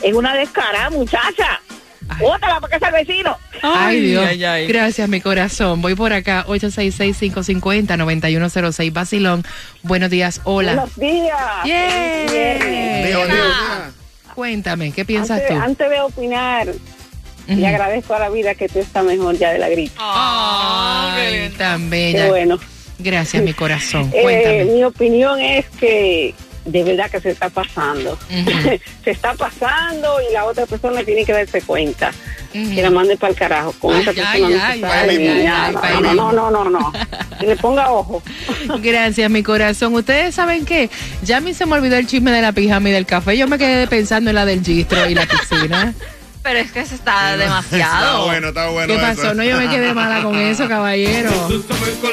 es 0.01 0.13
una 0.15 0.34
descarada, 0.34 0.89
muchacha. 0.89 1.62
Bótala 2.19 2.60
para 2.60 2.74
que 2.74 2.80
sea 2.80 2.89
el 2.89 2.93
vecino. 3.06 3.38
Ay, 3.62 4.02
Dios. 4.02 4.26
ay, 4.28 4.43
ay. 4.43 4.67
Gracias, 4.67 5.08
mi 5.10 5.21
corazón. 5.21 5.82
Voy 5.82 5.95
por 5.95 6.12
acá, 6.13 6.45
866-550-9106. 6.47 8.91
Basilón, 8.93 9.43
buenos 9.84 10.10
días. 10.10 10.41
Hola. 10.43 10.74
Buenos 10.76 10.95
días. 10.97 11.38
Yeah. 11.63 13.06
Digo, 13.06 13.21
Cuéntame, 14.36 14.91
¿qué 14.91 15.06
piensas 15.06 15.39
Antes, 15.41 15.50
tú? 15.50 15.56
antes 15.63 15.89
de 15.89 16.00
opinar, 16.02 16.67
le 17.47 17.67
agradezco 17.67 18.13
a 18.13 18.19
la 18.19 18.30
vida 18.30 18.56
que 18.56 18.69
tú 18.69 18.80
estás 18.80 19.04
mejor 19.04 19.38
ya 19.38 19.52
de 19.52 19.60
la 19.60 19.67
gripe. 19.69 19.93
Ay, 19.97 21.50
tan 21.58 21.84
Qué 21.84 21.89
bella. 22.13 22.28
bueno. 22.30 22.60
Gracias, 23.00 23.43
mi 23.43 23.54
corazón. 23.54 24.10
Eh, 24.13 24.21
Cuéntame. 24.21 24.65
mi 24.65 24.84
opinión 24.84 25.39
es 25.41 25.65
que 25.80 26.34
de 26.65 26.84
verdad 26.84 27.10
que 27.10 27.19
se 27.19 27.32
está 27.32 27.50
pasando. 27.50 28.17
Se 29.04 29.12
está 29.12 29.34
pasando 29.34 30.17
y 30.30 30.34
la 30.34 30.45
otra 30.45 30.65
persona 30.67 31.04
tiene 31.04 31.26
que 31.26 31.34
darse 31.34 31.62
cuenta. 31.62 32.12
Ujú. 32.54 32.76
Que 32.76 32.82
la 32.82 32.89
mande 32.91 33.17
para 33.17 33.32
el 33.32 33.38
carajo. 33.39 33.74
Con 33.80 33.95
Ay, 33.95 34.02
esa 34.02 34.12
persona 34.13 34.32
ay, 34.34 34.41
no 34.41 34.50
no, 34.50 34.56
ay, 34.62 34.78
no, 34.82 35.80
ay. 35.82 36.15
no, 36.15 36.32
no, 36.32 36.52
no, 36.52 36.69
no. 36.69 36.93
Que 37.39 37.47
le 37.47 37.56
ponga 37.56 37.91
ojo. 37.91 38.21
Gracias, 38.82 39.32
mi 39.32 39.41
corazón. 39.41 39.93
Ustedes 39.95 40.36
saben 40.36 40.65
qué? 40.65 40.89
Ya 41.24 41.38
a 41.38 41.39
mí 41.39 41.54
se 41.54 41.65
me 41.65 41.74
olvidó 41.74 41.95
el 41.97 42.06
chisme 42.08 42.32
de 42.32 42.41
la 42.41 42.52
pijama 42.52 42.89
y 42.89 42.91
del 42.91 43.06
café. 43.06 43.38
Yo 43.38 43.47
me 43.47 43.58
quedé 43.58 43.88
pensando 43.88 44.30
en 44.30 44.36
la 44.36 44.45
del 44.45 44.63
gistro 44.63 45.10
y 45.10 45.15
la 45.15 45.26
piscina. 45.26 45.93
Pero 46.43 46.60
es 46.60 46.71
que 46.71 46.80
eso 46.82 46.95
está 46.95 47.34
Está 47.34 47.38
demasiado. 47.38 48.26
bueno, 48.26 48.47
está 48.50 48.67
bueno. 48.69 48.93
¿Qué 48.93 49.00
pasó? 49.00 49.21
eso. 49.26 49.34
No, 49.36 49.43
yo 49.43 49.58
me 49.58 49.69
quedé 49.69 49.93
mala 49.93 50.24
con 50.24 50.36
eso, 50.36 50.67
caballero. 50.67 51.32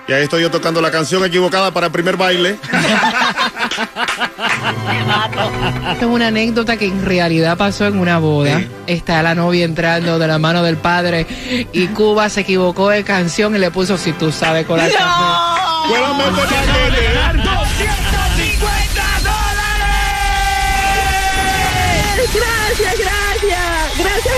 Y 0.07 0.13
ahí 0.13 0.23
estoy 0.23 0.41
yo 0.41 0.51
tocando 0.51 0.81
la 0.81 0.89
canción 0.91 1.23
equivocada 1.23 1.71
para 1.71 1.85
el 1.87 1.91
primer 1.91 2.17
baile. 2.17 2.57
Esto 5.91 6.05
es 6.05 6.11
una 6.11 6.27
anécdota 6.27 6.77
que 6.77 6.85
en 6.85 7.05
realidad 7.05 7.57
pasó 7.57 7.85
en 7.85 7.99
una 7.99 8.19
boda. 8.19 8.59
Sí. 8.59 8.67
Está 8.87 9.21
la 9.23 9.35
novia 9.35 9.65
entrando 9.65 10.19
de 10.19 10.27
la 10.27 10.39
mano 10.39 10.63
del 10.63 10.77
padre 10.77 11.25
y 11.71 11.87
Cuba 11.87 12.29
se 12.29 12.41
equivocó 12.41 12.89
de 12.89 13.03
canción 13.03 13.55
y 13.55 13.59
le 13.59 13.71
puso 13.71 13.97
si 13.97 14.13
tú 14.13 14.31
sabes 14.31 14.65
colar 14.65 14.91
café. 14.91 15.03